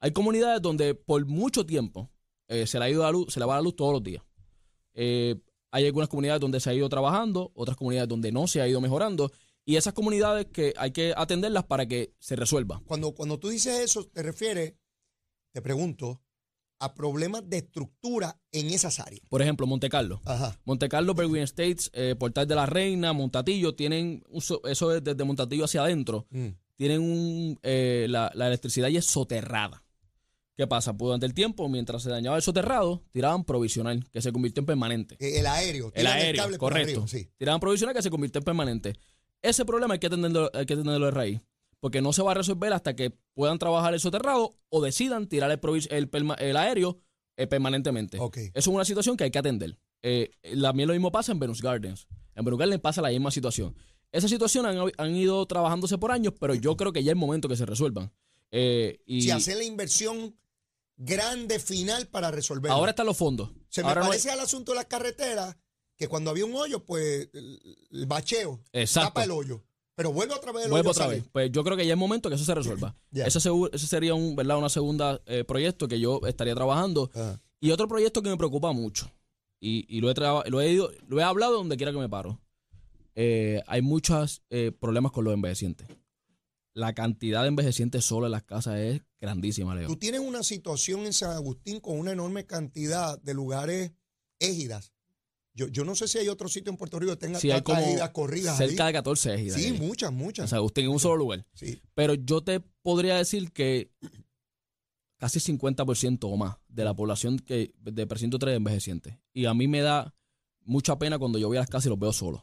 Hay 0.00 0.12
comunidades 0.12 0.60
donde 0.62 0.94
por 0.94 1.24
mucho 1.26 1.64
tiempo 1.64 2.10
eh, 2.48 2.66
se 2.66 2.78
le 2.78 2.84
ha 2.86 2.90
ido 2.90 3.02
la 3.02 3.10
luz, 3.10 3.32
se 3.32 3.40
le 3.40 3.46
va 3.46 3.56
la 3.56 3.62
luz 3.62 3.76
todos 3.76 3.92
los 3.92 4.02
días. 4.02 4.22
Hay 5.72 5.86
algunas 5.86 6.08
comunidades 6.08 6.40
donde 6.40 6.58
se 6.58 6.68
ha 6.68 6.74
ido 6.74 6.88
trabajando, 6.88 7.52
otras 7.54 7.76
comunidades 7.76 8.08
donde 8.08 8.32
no 8.32 8.46
se 8.46 8.60
ha 8.60 8.66
ido 8.66 8.80
mejorando, 8.80 9.30
y 9.64 9.76
esas 9.76 9.92
comunidades 9.92 10.46
que 10.46 10.74
hay 10.76 10.90
que 10.90 11.14
atenderlas 11.16 11.64
para 11.64 11.86
que 11.86 12.12
se 12.18 12.34
resuelva. 12.34 12.82
Cuando, 12.86 13.12
cuando 13.12 13.38
tú 13.38 13.50
dices 13.50 13.78
eso, 13.78 14.04
te 14.04 14.22
refieres, 14.22 14.74
te 15.52 15.62
pregunto, 15.62 16.20
a 16.80 16.94
problemas 16.94 17.48
de 17.48 17.58
estructura 17.58 18.40
en 18.52 18.70
esas 18.70 18.98
áreas. 18.98 19.22
Por 19.28 19.42
ejemplo, 19.42 19.66
Monte 19.66 19.88
Carlo. 19.88 20.20
Ajá. 20.24 20.58
Monte 20.64 20.88
Carlo, 20.88 21.14
Berwyn 21.14 21.42
Estates, 21.42 21.90
eh, 21.92 22.16
Portal 22.18 22.48
de 22.48 22.54
la 22.56 22.66
Reina, 22.66 23.12
Montatillo, 23.12 23.74
tienen, 23.74 24.24
eso 24.64 24.94
es 24.94 25.04
desde 25.04 25.24
Montatillo 25.24 25.64
hacia 25.66 25.82
adentro, 25.82 26.26
Mm. 26.30 26.48
tienen 26.76 27.00
un, 27.02 27.58
eh, 27.62 28.06
la, 28.08 28.32
la 28.34 28.46
electricidad 28.48 28.88
ya 28.88 28.98
es 28.98 29.06
soterrada. 29.06 29.84
¿Qué 30.56 30.66
pasa? 30.66 30.92
Pues 30.92 31.06
durante 31.08 31.24
el 31.26 31.32
tiempo, 31.32 31.68
mientras 31.70 32.02
se 32.02 32.10
dañaba 32.10 32.36
el 32.36 32.42
soterrado, 32.42 33.02
tiraban 33.12 33.44
provisional, 33.44 34.06
que 34.10 34.20
se 34.20 34.30
convirtió 34.32 34.60
en 34.60 34.66
permanente. 34.66 35.16
Eh, 35.18 35.38
El 35.40 35.46
aéreo. 35.46 35.90
El 35.94 36.06
aéreo, 36.06 36.42
cable 36.42 36.58
por 36.58 36.72
correcto. 36.72 37.02
arriba, 37.02 37.08
sí. 37.08 37.30
Tiraban 37.38 37.60
provisional 37.60 37.94
que 37.94 38.02
se 38.02 38.10
convirtió 38.10 38.40
en 38.40 38.44
permanente. 38.44 38.94
Ese 39.40 39.64
problema 39.64 39.94
hay 39.94 40.00
que 40.00 40.08
atenderlo, 40.08 40.50
hay 40.52 40.66
que 40.66 40.74
atenderlo 40.74 41.06
de 41.06 41.12
raíz. 41.12 41.40
Porque 41.80 42.00
no 42.02 42.12
se 42.12 42.22
va 42.22 42.32
a 42.32 42.34
resolver 42.34 42.72
hasta 42.72 42.94
que 42.94 43.10
puedan 43.34 43.58
trabajar 43.58 43.94
el 43.94 44.00
soterrado 44.00 44.54
o 44.68 44.82
decidan 44.82 45.26
tirar 45.28 45.50
el, 45.50 45.60
el, 45.90 46.10
el 46.38 46.56
aéreo 46.56 46.98
eh, 47.36 47.46
permanentemente. 47.46 48.18
Ok. 48.20 48.36
Eso 48.38 48.50
es 48.54 48.66
una 48.68 48.84
situación 48.84 49.16
que 49.16 49.24
hay 49.24 49.30
que 49.30 49.38
atender. 49.38 49.78
Eh, 50.02 50.30
también 50.60 50.86
lo 50.88 50.92
mismo 50.94 51.10
pasa 51.10 51.32
en 51.32 51.38
Venus 51.38 51.62
Gardens. 51.62 52.06
En 52.34 52.44
Venus 52.44 52.58
Gardens 52.60 52.80
pasa 52.82 53.00
la 53.02 53.08
misma 53.08 53.30
situación. 53.30 53.74
Esa 54.12 54.28
situación 54.28 54.66
han, 54.66 54.76
han 54.98 55.16
ido 55.16 55.46
trabajándose 55.46 55.96
por 55.96 56.10
años, 56.12 56.34
pero 56.38 56.54
yo 56.54 56.76
creo 56.76 56.92
que 56.92 57.02
ya 57.02 57.12
es 57.12 57.16
momento 57.16 57.48
que 57.48 57.56
se 57.56 57.64
resuelvan. 57.64 58.12
Eh, 58.50 59.00
y 59.06 59.22
Si 59.22 59.30
hacer 59.30 59.56
la 59.56 59.64
inversión 59.64 60.36
grande 60.96 61.58
final 61.60 62.08
para 62.08 62.30
resolverlo. 62.30 62.74
ahora 62.76 62.90
están 62.90 63.06
los 63.06 63.16
fondos. 63.16 63.50
Se 63.68 63.82
me 63.82 63.88
Ahora 63.88 64.00
no 64.00 64.06
hay- 64.06 64.10
parece 64.10 64.30
al 64.30 64.40
asunto 64.40 64.72
de 64.72 64.76
las 64.76 64.86
carreteras 64.86 65.56
que 65.96 66.08
cuando 66.08 66.30
había 66.30 66.44
un 66.44 66.54
hoyo, 66.54 66.84
pues 66.84 67.28
el, 67.32 67.60
el 67.90 68.06
bacheo 68.06 68.60
Exacto. 68.72 69.08
tapa 69.10 69.24
el 69.24 69.30
hoyo. 69.30 69.62
Pero 70.00 70.12
vuelve 70.14 70.32
otra 70.34 70.50
vez 70.50 70.64
a 70.66 70.74
otra 70.90 71.06
vez. 71.08 71.24
Pues 71.30 71.52
yo 71.52 71.62
creo 71.62 71.76
que 71.76 71.86
ya 71.86 71.92
es 71.92 71.98
momento 71.98 72.30
que 72.30 72.36
eso 72.36 72.44
se 72.46 72.54
resuelva. 72.54 72.96
Ese 73.12 73.40
sería 73.86 74.14
un, 74.14 74.34
¿verdad? 74.34 74.56
una 74.56 74.70
segunda 74.70 75.20
eh, 75.26 75.44
proyecto 75.44 75.88
que 75.88 76.00
yo 76.00 76.20
estaría 76.26 76.54
trabajando. 76.54 77.10
Ajá. 77.14 77.38
Y 77.60 77.70
otro 77.70 77.86
proyecto 77.86 78.22
que 78.22 78.30
me 78.30 78.38
preocupa 78.38 78.72
mucho. 78.72 79.10
Y, 79.60 79.84
y 79.94 80.00
lo, 80.00 80.10
he 80.10 80.14
lo, 80.48 80.60
he 80.62 80.70
ido- 80.72 80.90
lo 81.06 81.20
he 81.20 81.22
hablado 81.22 81.52
donde 81.58 81.76
quiera 81.76 81.92
que 81.92 81.98
me 81.98 82.08
paro. 82.08 82.40
Eh, 83.14 83.62
hay 83.66 83.82
muchos 83.82 84.42
eh, 84.48 84.72
problemas 84.72 85.12
con 85.12 85.24
los 85.24 85.34
envejecientes. 85.34 85.86
La 86.72 86.94
cantidad 86.94 87.42
de 87.42 87.48
envejecientes 87.48 88.02
solo 88.02 88.24
en 88.24 88.32
las 88.32 88.44
casas 88.44 88.78
es 88.78 89.02
grandísima, 89.20 89.74
Leo. 89.74 89.88
Tú 89.88 89.96
tienes 89.96 90.20
una 90.22 90.42
situación 90.42 91.00
en 91.04 91.12
San 91.12 91.32
Agustín 91.32 91.80
con 91.80 91.98
una 91.98 92.12
enorme 92.12 92.46
cantidad 92.46 93.20
de 93.20 93.34
lugares 93.34 93.92
égidas. 94.38 94.94
Yo, 95.54 95.66
yo 95.68 95.84
no 95.84 95.94
sé 95.94 96.06
si 96.08 96.18
hay 96.18 96.28
otro 96.28 96.48
sitio 96.48 96.70
en 96.70 96.76
Puerto 96.76 96.98
Rico 96.98 97.12
que 97.12 97.16
tenga 97.18 97.38
Sí, 97.40 97.50
hay 97.50 97.62
como 97.62 97.80
corridas 98.12 98.56
cerca 98.56 98.84
ahí. 98.86 98.92
de 98.92 98.98
14 98.98 99.34
ejidas. 99.34 99.60
Sí, 99.60 99.66
ahí. 99.66 99.72
muchas, 99.78 100.10
O 100.10 100.12
muchas. 100.12 100.48
sea, 100.50 100.62
usted 100.62 100.82
en 100.82 100.88
un 100.90 101.00
solo 101.00 101.16
lugar. 101.16 101.46
Sí. 101.54 101.80
Pero 101.94 102.14
yo 102.14 102.42
te 102.42 102.60
podría 102.60 103.16
decir 103.16 103.50
que 103.52 103.90
casi 105.18 105.38
50% 105.40 106.18
o 106.22 106.36
más 106.36 106.56
de 106.68 106.84
la 106.84 106.94
población 106.94 107.38
que 107.38 107.72
de 107.80 108.06
precinto 108.06 108.38
3 108.38 108.52
es 108.52 108.56
envejeciente. 108.56 109.20
Y 109.32 109.44
a 109.46 109.54
mí 109.54 109.68
me 109.68 109.80
da 109.80 110.14
mucha 110.62 110.98
pena 110.98 111.18
cuando 111.18 111.38
yo 111.38 111.48
voy 111.48 111.56
a 111.56 111.60
las 111.60 111.68
casas 111.68 111.86
y 111.86 111.88
los 111.90 111.98
veo 111.98 112.12
solos. 112.12 112.42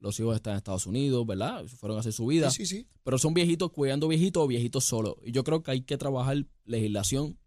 Los 0.00 0.18
hijos 0.20 0.34
están 0.36 0.52
en 0.52 0.58
Estados 0.58 0.86
Unidos, 0.86 1.26
¿verdad? 1.26 1.64
Fueron 1.66 1.96
a 1.96 2.00
hacer 2.00 2.12
su 2.12 2.26
vida. 2.26 2.50
Sí, 2.50 2.64
sí, 2.66 2.78
sí. 2.78 2.88
Pero 3.02 3.18
son 3.18 3.34
viejitos 3.34 3.70
cuidando 3.72 4.08
viejitos 4.08 4.42
o 4.42 4.46
viejitos 4.46 4.84
solos. 4.84 5.16
Y 5.24 5.32
yo 5.32 5.44
creo 5.44 5.62
que 5.62 5.72
hay 5.72 5.80
que 5.82 5.98
trabajar 5.98 6.44
legislación 6.64 7.38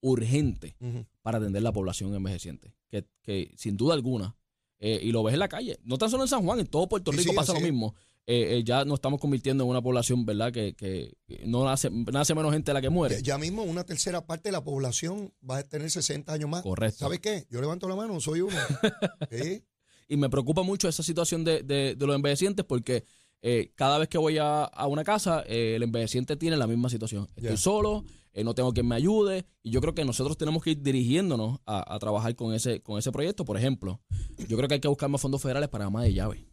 urgente 0.00 0.76
para 1.22 1.38
atender 1.38 1.62
la 1.62 1.72
población 1.72 2.14
envejeciente. 2.14 2.74
Que, 2.88 3.06
que 3.22 3.52
sin 3.56 3.76
duda 3.76 3.94
alguna 3.94 4.36
eh, 4.80 4.98
y 5.02 5.12
lo 5.12 5.22
ves 5.22 5.34
en 5.34 5.40
la 5.40 5.48
calle. 5.48 5.78
No 5.84 5.96
tan 5.98 6.10
solo 6.10 6.24
en 6.24 6.28
San 6.28 6.42
Juan, 6.44 6.58
en 6.58 6.66
todo 6.66 6.88
Puerto 6.88 7.12
Rico 7.12 7.30
sí, 7.30 7.36
pasa 7.36 7.52
lo 7.52 7.60
mismo. 7.60 7.94
Eh, 8.26 8.58
eh, 8.58 8.64
ya 8.64 8.84
nos 8.84 8.94
estamos 8.98 9.18
convirtiendo 9.20 9.64
en 9.64 9.70
una 9.70 9.82
población, 9.82 10.24
¿verdad? 10.24 10.52
Que, 10.52 10.74
que 10.74 11.12
no 11.46 11.64
nace, 11.64 11.90
nace 11.90 12.34
menos 12.34 12.52
gente 12.52 12.70
de 12.70 12.74
la 12.74 12.80
que 12.80 12.90
muere. 12.90 13.16
Ya, 13.16 13.20
ya 13.22 13.38
mismo 13.38 13.62
una 13.62 13.84
tercera 13.84 14.24
parte 14.26 14.48
de 14.48 14.52
la 14.52 14.62
población 14.62 15.32
va 15.48 15.58
a 15.58 15.62
tener 15.62 15.90
60 15.90 16.32
años 16.32 16.48
más. 16.48 16.62
Correcto. 16.62 16.98
¿Sabes 16.98 17.20
qué? 17.20 17.46
Yo 17.50 17.60
levanto 17.60 17.88
la 17.88 17.96
mano, 17.96 18.20
soy 18.20 18.40
uno. 18.42 18.56
Sí. 19.30 19.62
Y 20.08 20.16
me 20.16 20.28
preocupa 20.28 20.62
mucho 20.62 20.88
esa 20.88 21.02
situación 21.02 21.44
de, 21.44 21.62
de- 21.62 21.94
de 21.94 22.06
los 22.06 22.16
envejecientes 22.16 22.64
porque 22.64 23.04
eh, 23.42 23.72
cada 23.74 23.96
vez 23.98 24.08
que 24.08 24.18
voy 24.18 24.38
a, 24.38 24.64
a 24.64 24.86
una 24.86 25.02
casa, 25.04 25.42
eh, 25.46 25.74
el 25.76 25.82
envejeciente 25.84 26.36
tiene 26.36 26.56
la 26.56 26.66
misma 26.66 26.88
situación. 26.88 27.28
Estoy 27.36 27.50
Ya. 27.52 27.56
solo, 27.56 28.04
eh, 28.32 28.44
no 28.44 28.54
tengo 28.54 28.72
quien 28.72 28.86
me 28.86 28.94
ayude 28.94 29.44
y 29.62 29.70
yo 29.70 29.80
creo 29.80 29.94
que 29.94 30.04
nosotros 30.04 30.36
tenemos 30.38 30.62
que 30.62 30.70
ir 30.70 30.82
dirigiéndonos 30.82 31.60
a, 31.66 31.94
a 31.94 31.98
trabajar 31.98 32.34
con 32.36 32.54
ese, 32.54 32.80
con 32.82 32.98
ese 32.98 33.10
proyecto. 33.12 33.44
Por 33.44 33.56
ejemplo, 33.56 34.00
yo 34.48 34.56
creo 34.56 34.68
que 34.68 34.74
hay 34.74 34.80
que 34.80 34.88
buscar 34.88 35.08
más 35.08 35.20
fondos 35.20 35.42
federales 35.42 35.68
para 35.68 35.86
ama 35.86 36.02
de 36.04 36.12
llave. 36.14 36.46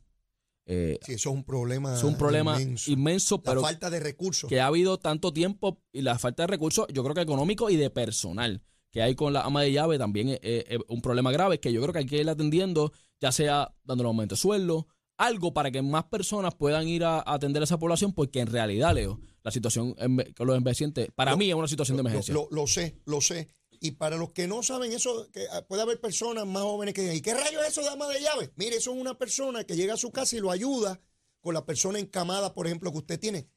Eh, 0.66 1.00
Sí, 1.02 1.13
eso 1.13 1.30
es 1.30 1.36
un 1.36 1.44
problema. 1.44 1.96
es 1.96 2.04
un 2.04 2.18
problema 2.18 2.62
inmenso. 2.62 2.92
inmenso, 2.92 3.36
La 3.38 3.42
pero 3.52 3.62
falta 3.62 3.90
de 3.90 4.00
recursos. 4.02 4.50
que 4.50 4.60
ha 4.60 4.68
habido 4.68 4.98
tanto 4.98 5.32
tiempo 5.32 5.82
y 5.94 6.02
la 6.02 6.20
falta 6.20 6.44
de 6.44 6.48
recursos, 6.48 6.88
yo 6.94 7.04
creo 7.04 7.16
que 7.16 7.22
económico 7.22 7.70
y 7.70 7.78
de 7.78 7.90
personal 7.90 8.62
que 8.92 9.02
hay 9.02 9.16
con 9.16 9.32
la 9.34 9.42
ama 9.42 9.62
de 9.62 9.72
llave 9.72 9.98
también 9.98 10.30
es, 10.30 10.40
es- 10.44 10.66
es 10.68 10.80
un 10.90 11.02
problema 11.02 11.32
grave 11.32 11.60
que 11.60 11.72
yo 11.72 11.82
creo 11.82 11.94
que 11.94 12.00
hay 12.00 12.06
que 12.06 12.18
ir 12.20 12.30
atendiendo, 12.30 12.92
ya 13.22 13.32
sea 13.32 13.74
dándole 13.84 14.08
aumento 14.08 14.36
de 14.36 14.40
sueldo, 14.42 14.88
algo 15.17 15.53
para 15.53 15.71
que 15.71 15.82
más 15.82 16.06
personas 16.06 16.53
puedan 16.56 16.88
ir 16.88 17.03
a, 17.03 17.17
a 17.19 17.34
atender 17.36 17.62
a 17.62 17.65
esa 17.65 17.77
población, 17.80 18.13
porque 18.13 18.39
en 18.39 18.47
realidad, 18.47 18.93
Leo, 18.93 19.19
la 19.43 19.51
situación 19.51 19.93
con 20.36 20.47
los 20.47 20.58
envejecientes, 20.58 21.10
para 21.15 21.32
Lo- 21.32 21.38
mí 21.38 21.49
es 21.49 21.56
una 21.56 21.67
situación 21.67 21.97
de 21.97 22.01
emergencia. 22.01 22.34
Lo, 22.34 22.47
lo 22.51 22.67
sé, 22.67 22.99
lo 23.06 23.21
sé. 23.21 23.49
Y 23.80 23.91
para 23.91 24.17
los 24.17 24.32
que 24.32 24.47
no 24.47 24.63
saben 24.63 24.91
eso, 24.91 25.30
que 25.32 25.45
ah, 25.51 25.62
puede 25.67 25.84
haber 25.84 26.01
personas 26.01 26.45
más 26.47 26.63
jóvenes 26.63 26.93
que 26.95 27.01
digan, 27.01 27.15
¿y 27.17 27.21
qué 27.21 27.34
rayo 27.34 27.62
es 27.62 27.69
eso 27.69 27.82
de 27.82 27.89
ama 27.89 28.08
de 28.08 28.21
llave? 28.21 28.51
Mire, 28.56 28.77
eso 28.77 28.91
es 28.93 28.99
una 28.99 29.17
persona 29.17 29.63
que 29.65 29.75
llega 29.75 29.93
a 29.93 29.97
su 29.97 30.12
casa 30.12 30.36
y 30.36 30.39
lo 30.39 30.49
ayuda 30.51 30.99
con 31.41 31.53
la 31.53 31.65
persona 31.65 31.99
encamada, 31.99 32.53
por 32.56 32.65
ejemplo, 32.65 32.91
que 32.91 32.97
usted 32.97 33.19
tiene. 33.19 33.47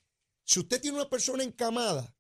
Si 0.45 0.61
usted 0.61 0.81
tiene 0.81 0.99
una 0.99 1.09
persona 1.09 1.43
encamada 1.43 2.15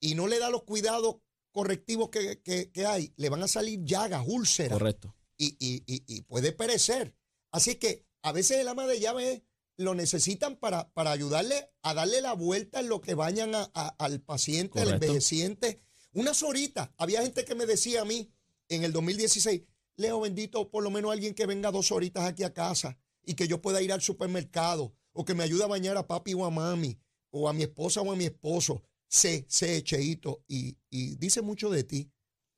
y 0.00 0.14
no 0.14 0.26
le 0.26 0.38
da 0.40 0.50
los 0.50 0.62
cuidados 0.64 1.16
correctivos 1.52 2.10
que, 2.10 2.42
que- 2.42 2.70
que 2.72 2.84
hay, 2.86 3.12
le 3.16 3.28
van 3.30 3.42
a 3.42 3.48
salir 3.48 3.80
llagas, 3.84 4.24
úlceras 4.26 4.76
Correcto. 4.78 5.14
y, 5.38 5.56
y- 5.58 5.82
y- 5.86 6.02
y 6.06 6.22
puede 6.22 6.52
perecer. 6.52 7.14
Así 7.52 7.76
que 7.76 8.05
a 8.26 8.32
veces 8.32 8.58
el 8.58 8.68
ama 8.68 8.86
de 8.86 8.98
llave 8.98 9.44
lo 9.76 9.94
necesitan 9.94 10.56
para, 10.56 10.90
para 10.94 11.12
ayudarle 11.12 11.70
a 11.82 11.94
darle 11.94 12.20
la 12.22 12.32
vuelta 12.32 12.80
en 12.80 12.88
lo 12.88 13.00
que 13.00 13.14
bañan 13.14 13.54
a- 13.54 13.70
a- 13.74 13.94
al 13.98 14.20
paciente, 14.20 14.80
al 14.80 14.88
envejeciente. 14.94 15.80
Unas 16.12 16.42
horitas. 16.42 16.90
Había 16.96 17.22
gente 17.22 17.44
que 17.44 17.54
me 17.54 17.66
decía 17.66 18.02
a 18.02 18.04
mí 18.04 18.32
en 18.68 18.84
el 18.84 18.92
2016, 18.92 19.62
Leo, 19.96 20.20
bendito, 20.20 20.70
por 20.70 20.82
lo 20.82 20.90
menos 20.90 21.12
alguien 21.12 21.34
que 21.34 21.46
venga 21.46 21.70
dos 21.70 21.92
horitas 21.92 22.24
aquí 22.24 22.42
a 22.42 22.52
casa 22.52 22.98
y 23.24 23.34
que 23.34 23.46
yo 23.48 23.62
pueda 23.62 23.80
ir 23.80 23.92
al 23.92 24.00
supermercado 24.02 24.94
o 25.12 25.24
que 25.24 25.34
me 25.34 25.44
ayude 25.44 25.64
a 25.64 25.68
bañar 25.68 25.96
a 25.96 26.06
papi 26.06 26.34
o 26.34 26.44
a 26.44 26.50
mami 26.50 26.98
o 27.30 27.48
a 27.48 27.52
mi 27.52 27.62
esposa 27.62 28.00
o 28.00 28.10
a 28.12 28.16
mi 28.16 28.24
esposo. 28.24 28.82
Sé, 29.08 29.44
sé, 29.48 29.82
Cheito. 29.84 30.42
Y, 30.48 30.76
y 30.90 31.14
dice 31.16 31.42
mucho 31.42 31.70
de 31.70 31.84
ti, 31.84 32.10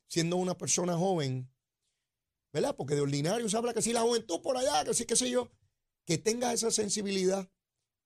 siendo 0.08 0.36
una 0.36 0.56
persona 0.56 0.96
joven, 0.96 1.50
¿verdad? 2.52 2.74
Porque 2.76 2.94
de 2.94 3.00
ordinario 3.02 3.48
se 3.48 3.56
habla 3.56 3.74
que 3.74 3.82
si 3.82 3.92
la 3.92 4.00
juventud 4.02 4.40
por 4.40 4.56
allá, 4.56 4.84
que 4.84 4.94
sí, 4.94 5.04
qué 5.04 5.16
sé 5.16 5.28
yo, 5.30 5.50
que 6.08 6.16
tenga 6.16 6.54
esa 6.54 6.70
sensibilidad 6.70 7.50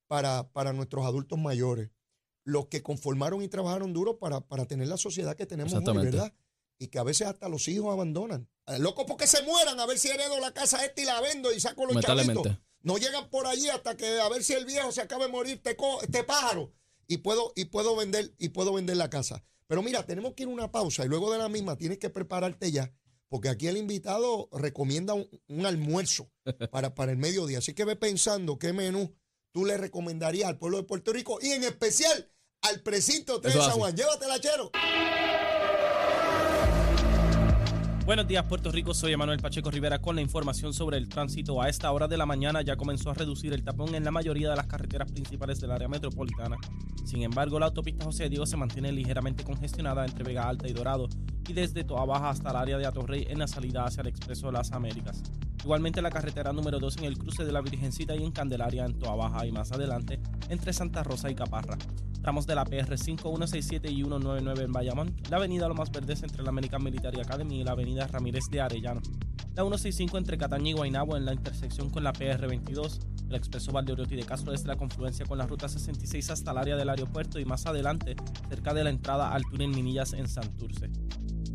para, 0.08 0.50
para 0.52 0.72
nuestros 0.72 1.06
adultos 1.06 1.38
mayores, 1.38 1.90
los 2.44 2.66
que 2.66 2.82
conformaron 2.82 3.42
y 3.42 3.48
trabajaron 3.48 3.92
duro 3.92 4.18
para, 4.18 4.40
para 4.40 4.66
tener 4.66 4.88
la 4.88 4.96
sociedad 4.96 5.36
que 5.36 5.46
tenemos 5.46 5.72
hoy. 5.92 5.96
¿verdad? 6.12 6.34
Y 6.80 6.88
que 6.88 6.98
a 6.98 7.04
veces 7.04 7.28
hasta 7.28 7.48
los 7.48 7.68
hijos 7.68 7.92
abandonan. 7.92 8.48
Eh, 8.66 8.80
Loco, 8.80 9.06
porque 9.06 9.28
se 9.28 9.42
mueran 9.44 9.78
a 9.78 9.86
ver 9.86 10.00
si 10.00 10.08
heredo 10.08 10.40
la 10.40 10.52
casa 10.52 10.84
esta 10.84 11.00
y 11.00 11.04
la 11.04 11.20
vendo 11.20 11.52
y 11.52 11.60
saco 11.60 11.86
los 11.86 11.94
chavitos. 12.24 12.42
No 12.82 12.98
llegan 12.98 13.30
por 13.30 13.46
allí 13.46 13.68
hasta 13.68 13.96
que 13.96 14.18
a 14.20 14.28
ver 14.28 14.42
si 14.42 14.54
el 14.54 14.64
viejo 14.66 14.90
se 14.90 15.00
acaba 15.00 15.26
de 15.26 15.30
morir, 15.30 15.54
este, 15.54 15.76
co- 15.76 16.02
este 16.02 16.24
pájaro, 16.24 16.72
y 17.06 17.18
puedo, 17.18 17.52
y 17.54 17.66
puedo 17.66 17.94
vender, 17.94 18.34
y 18.38 18.48
puedo 18.48 18.72
vender 18.72 18.96
la 18.96 19.08
casa. 19.10 19.44
Pero 19.68 19.80
mira, 19.84 20.04
tenemos 20.04 20.34
que 20.34 20.42
ir 20.42 20.48
a 20.48 20.52
una 20.52 20.72
pausa 20.72 21.04
y 21.04 21.08
luego 21.08 21.30
de 21.32 21.38
la 21.38 21.48
misma 21.48 21.76
tienes 21.76 21.98
que 21.98 22.10
prepararte 22.10 22.72
ya, 22.72 22.92
porque 23.33 23.49
aquí 23.49 23.66
el 23.66 23.79
invitado 23.79 24.51
recomienda 24.53 25.14
un, 25.14 25.27
un 25.49 25.64
almuerzo 25.64 26.31
para, 26.71 26.95
para 26.95 27.12
el 27.12 27.16
mediodía. 27.16 27.61
Así 27.61 27.73
que 27.73 27.87
ve 27.87 27.97
pensando 27.97 28.59
qué 28.59 28.75
menú 28.75 29.11
tú 29.55 29.64
le 29.64 29.79
recomendarías 29.79 30.51
al 30.51 30.59
pueblo 30.59 30.77
de 30.77 30.83
Puerto 30.83 31.14
Rico 31.14 31.38
y 31.40 31.53
en 31.53 31.64
especial 31.64 32.31
al 32.61 32.83
precinto 32.83 33.40
3 33.40 33.55
de 33.55 33.61
San. 33.61 33.71
Juan. 33.71 33.97
Llévatela, 33.97 34.38
chero. 34.38 34.71
Buenos 38.04 38.26
días, 38.26 38.44
Puerto 38.46 38.72
Rico. 38.72 38.94
Soy 38.94 39.12
Emanuel 39.12 39.38
Pacheco 39.38 39.70
Rivera 39.70 40.00
con 40.00 40.16
la 40.16 40.22
información 40.22 40.74
sobre 40.74 40.96
el 40.96 41.08
tránsito. 41.08 41.62
A 41.62 41.68
esta 41.68 41.92
hora 41.92 42.08
de 42.08 42.16
la 42.16 42.26
mañana 42.26 42.60
ya 42.60 42.74
comenzó 42.74 43.10
a 43.10 43.14
reducir 43.14 43.52
el 43.52 43.62
tapón 43.62 43.94
en 43.94 44.02
la 44.02 44.10
mayoría 44.10 44.50
de 44.50 44.56
las 44.56 44.66
carreteras 44.66 45.12
principales 45.12 45.60
del 45.60 45.70
área 45.70 45.86
metropolitana. 45.86 46.56
Sin 47.04 47.22
embargo, 47.22 47.60
la 47.60 47.66
autopista 47.66 48.04
José 48.04 48.28
Diego 48.28 48.44
se 48.44 48.56
mantiene 48.56 48.90
ligeramente 48.90 49.44
congestionada 49.44 50.04
entre 50.04 50.24
Vega 50.24 50.48
Alta 50.48 50.66
y 50.66 50.72
Dorado 50.72 51.08
y 51.48 51.52
desde 51.52 51.84
Toa 51.84 52.04
Baja 52.04 52.30
hasta 52.30 52.50
el 52.50 52.56
área 52.56 52.78
de 52.78 52.86
Atorrey 52.86 53.28
en 53.30 53.38
la 53.38 53.46
salida 53.46 53.84
hacia 53.84 54.00
el 54.00 54.08
Expreso 54.08 54.50
las 54.50 54.72
Américas. 54.72 55.22
Igualmente 55.64 56.03
la 56.03 56.11
carretera 56.11 56.53
número 56.53 56.81
2 56.81 56.96
en 56.98 57.05
el 57.05 57.16
cruce 57.16 57.44
de 57.44 57.53
la 57.53 57.61
Virgencita 57.61 58.16
y 58.16 58.25
en 58.25 58.33
Candelaria 58.33 58.85
en 58.85 58.98
Toa 58.98 59.14
Baja 59.14 59.46
y 59.46 59.53
más 59.53 59.70
adelante 59.70 60.20
entre 60.48 60.72
Santa 60.72 61.05
Rosa 61.05 61.31
y 61.31 61.37
Caparra. 61.37 61.79
Tramos 62.20 62.46
de 62.46 62.57
la 62.57 62.64
PR 62.64 62.98
5167 62.98 63.88
y 63.90 63.96
199 63.96 64.64
en 64.64 64.72
Bayamón, 64.72 65.16
la 65.31 65.37
avenida 65.37 65.68
Lo 65.68 65.75
Más 65.75 65.92
Verdes 65.92 66.22
entre 66.25 66.42
la 66.42 66.48
American 66.48 66.83
Military 66.83 67.20
Academy 67.20 67.61
y 67.61 67.64
la 67.64 67.72
avenida 67.72 68.09
Ramírez 68.09 68.44
de 68.51 68.61
Arellano, 68.61 69.01
la 69.55 69.62
165 69.62 70.18
entre 70.18 70.37
Cataña 70.37 70.70
y 70.70 70.72
Guaynabo 70.72 71.16
en 71.16 71.25
la 71.25 71.33
intersección 71.33 71.90
con 71.90 72.03
la 72.03 72.12
PR 72.12 72.48
22, 72.48 73.01
el 73.29 73.35
expreso 73.35 73.70
Valdeoriotti 73.70 74.16
de 74.16 74.25
Castro 74.25 74.51
desde 74.51 74.66
la 74.66 74.77
confluencia 74.77 75.27
con 75.27 75.38
la 75.38 75.46
ruta 75.46 75.68
66 75.68 76.31
hasta 76.31 76.51
el 76.51 76.59
área 76.59 76.77
del 76.77 76.88
aeropuerto 76.88 77.38
y 77.38 77.44
más 77.44 77.66
adelante 77.66 78.16
cerca 78.48 78.75
de 78.75 78.83
la 78.83 78.90
entrada 78.90 79.33
al 79.33 79.42
túnel 79.44 79.68
Minillas 79.68 80.12
en 80.12 80.29
Santurce. 80.29 80.90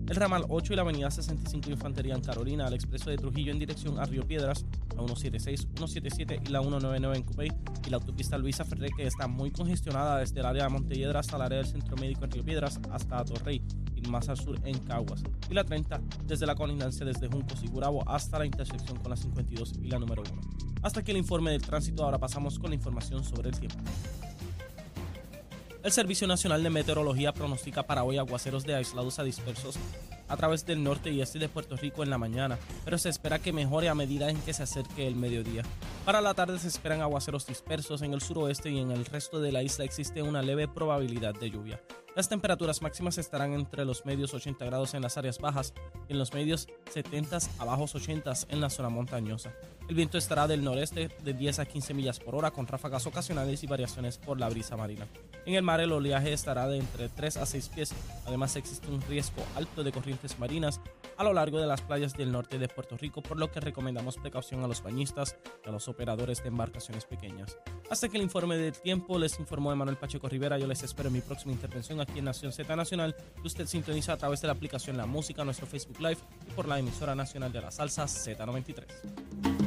El 0.09 0.15
ramal 0.15 0.45
8 0.47 0.71
y 0.71 0.75
la 0.77 0.83
avenida 0.83 1.11
65 1.11 1.69
Infantería 1.69 2.15
en 2.15 2.21
Carolina, 2.21 2.65
al 2.65 2.73
expreso 2.73 3.09
de 3.09 3.17
Trujillo 3.17 3.51
en 3.51 3.59
dirección 3.59 3.99
a 3.99 4.05
Río 4.05 4.25
Piedras, 4.25 4.63
la 4.91 5.03
176, 5.03 5.67
177 5.75 6.43
y 6.45 6.49
la 6.49 6.61
199 6.61 7.17
en 7.17 7.23
Cupey, 7.23 7.51
y 7.85 7.89
la 7.89 7.97
autopista 7.97 8.37
Luisa 8.37 8.63
Ferré 8.63 8.89
que 8.95 9.05
está 9.05 9.27
muy 9.27 9.51
congestionada 9.51 10.19
desde 10.19 10.39
el 10.39 10.45
área 10.45 10.63
de 10.63 10.69
Montelledra 10.69 11.19
hasta 11.19 11.35
el 11.35 11.41
área 11.41 11.57
del 11.57 11.67
Centro 11.67 11.97
Médico 11.97 12.23
en 12.23 12.31
Río 12.31 12.45
Piedras 12.45 12.79
hasta 12.89 13.25
Torrey 13.25 13.61
y 13.95 14.01
más 14.07 14.29
al 14.29 14.37
sur 14.37 14.57
en 14.63 14.79
Caguas, 14.79 15.23
y 15.49 15.53
la 15.53 15.65
30 15.65 15.99
desde 16.25 16.45
la 16.45 16.55
colindancia 16.55 17.05
desde 17.05 17.27
Juncos 17.27 17.61
y 17.63 17.67
Gurabo 17.67 18.07
hasta 18.07 18.39
la 18.39 18.45
intersección 18.45 18.97
con 18.99 19.09
la 19.09 19.17
52 19.17 19.73
y 19.81 19.89
la 19.89 19.99
número 19.99 20.23
1. 20.31 20.41
Hasta 20.83 21.01
aquí 21.01 21.11
el 21.11 21.17
informe 21.17 21.51
del 21.51 21.61
tránsito, 21.61 22.05
ahora 22.05 22.17
pasamos 22.17 22.57
con 22.59 22.69
la 22.69 22.75
información 22.75 23.25
sobre 23.25 23.49
el 23.49 23.59
tiempo. 23.59 23.79
El 25.87 25.93
Servicio 25.93 26.27
Nacional 26.27 26.63
de 26.63 26.69
Meteorología 26.69 27.33
pronostica 27.33 27.81
para 27.83 28.03
hoy 28.03 28.17
aguaceros 28.17 28.65
de 28.65 28.75
aislados 28.75 29.19
a 29.19 29.23
dispersos 29.23 29.79
a 30.27 30.35
través 30.35 30.65
del 30.65 30.83
norte 30.83 31.11
y 31.11 31.21
este 31.21 31.39
de 31.39 31.47
Puerto 31.47 31.77
Rico 31.77 32.03
en 32.03 32.09
la 32.09 32.17
mañana, 32.17 32.59
pero 32.83 32.97
se 32.97 33.07
espera 33.07 33.39
que 33.39 33.53
mejore 33.53 33.87
a 33.87 33.95
medida 33.95 34.29
en 34.29 34.35
que 34.41 34.51
se 34.51 34.63
acerque 34.63 35.07
el 35.07 35.15
mediodía. 35.15 35.63
Para 36.03 36.19
la 36.19 36.33
tarde 36.33 36.59
se 36.59 36.67
esperan 36.67 36.99
aguaceros 36.99 37.47
dispersos 37.47 38.01
en 38.01 38.13
el 38.13 38.19
suroeste 38.19 38.69
y 38.69 38.79
en 38.79 38.91
el 38.91 39.05
resto 39.05 39.39
de 39.39 39.53
la 39.53 39.63
isla 39.63 39.85
existe 39.85 40.21
una 40.21 40.41
leve 40.41 40.67
probabilidad 40.67 41.35
de 41.35 41.51
lluvia. 41.51 41.79
Las 42.17 42.29
temperaturas 42.29 42.81
máximas 42.81 43.19
estarán 43.19 43.53
entre 43.53 43.85
los 43.85 44.03
medios 44.07 44.33
80 44.33 44.65
grados 44.65 44.95
en 44.95 45.03
las 45.03 45.17
áreas 45.17 45.37
bajas 45.37 45.75
y 46.09 46.13
en 46.13 46.17
los 46.17 46.33
medios 46.33 46.67
70 46.91 47.37
a 47.59 47.63
bajos 47.63 47.93
80 47.93 48.33
en 48.49 48.59
la 48.59 48.71
zona 48.71 48.89
montañosa. 48.89 49.53
El 49.87 49.93
viento 49.93 50.17
estará 50.17 50.47
del 50.47 50.63
noreste 50.63 51.09
de 51.23 51.33
10 51.33 51.59
a 51.59 51.65
15 51.67 51.93
millas 51.93 52.19
por 52.19 52.33
hora 52.33 52.49
con 52.49 52.65
ráfagas 52.65 53.05
ocasionales 53.05 53.61
y 53.61 53.67
variaciones 53.67 54.17
por 54.17 54.39
la 54.39 54.49
brisa 54.49 54.75
marina. 54.75 55.05
En 55.45 55.53
el 55.53 55.61
mar 55.61 55.79
el 55.79 55.91
oleaje 55.91 56.33
estará 56.33 56.67
de 56.67 56.79
entre 56.79 57.07
3 57.07 57.37
a 57.37 57.45
6 57.45 57.69
pies. 57.69 57.93
Además 58.25 58.55
existe 58.55 58.89
un 58.89 58.99
riesgo 59.03 59.43
alto 59.55 59.83
de 59.83 59.91
corrientes 59.91 60.39
marinas 60.39 60.81
a 61.17 61.23
lo 61.23 61.33
largo 61.33 61.59
de 61.59 61.67
las 61.67 61.81
playas 61.81 62.17
del 62.17 62.31
norte 62.31 62.59
de 62.59 62.67
Puerto 62.67 62.97
Rico, 62.97 63.21
por 63.21 63.37
lo 63.37 63.49
que 63.49 63.59
recomendamos 63.59 64.17
precaución 64.17 64.63
a 64.63 64.67
los 64.67 64.83
bañistas 64.83 65.37
y 65.65 65.69
a 65.69 65.71
los 65.71 65.87
operadores 65.87 66.43
de 66.43 66.49
embarcaciones 66.49 67.05
pequeñas. 67.05 67.57
Hasta 67.89 68.09
que 68.09 68.17
el 68.17 68.23
informe 68.23 68.57
del 68.57 68.73
tiempo 68.73 69.17
les 69.17 69.39
informó 69.39 69.71
Emanuel 69.71 69.97
Pacheco 69.97 70.27
Rivera. 70.27 70.57
Yo 70.57 70.67
les 70.67 70.83
espero 70.83 71.07
en 71.07 71.13
mi 71.13 71.21
próxima 71.21 71.53
intervención 71.53 72.01
aquí 72.07 72.19
en 72.19 72.25
Nación 72.25 72.51
Z 72.51 72.75
Nacional, 72.75 73.15
usted 73.43 73.65
sintoniza 73.65 74.13
a 74.13 74.17
través 74.17 74.41
de 74.41 74.47
la 74.47 74.53
aplicación 74.53 74.97
La 74.97 75.05
Música, 75.05 75.43
nuestro 75.43 75.67
Facebook 75.67 75.99
Live 75.99 76.17
y 76.47 76.51
por 76.51 76.67
la 76.67 76.79
emisora 76.79 77.15
nacional 77.15 77.51
de 77.51 77.61
la 77.61 77.71
salsa 77.71 78.05
Z93. 78.05 79.66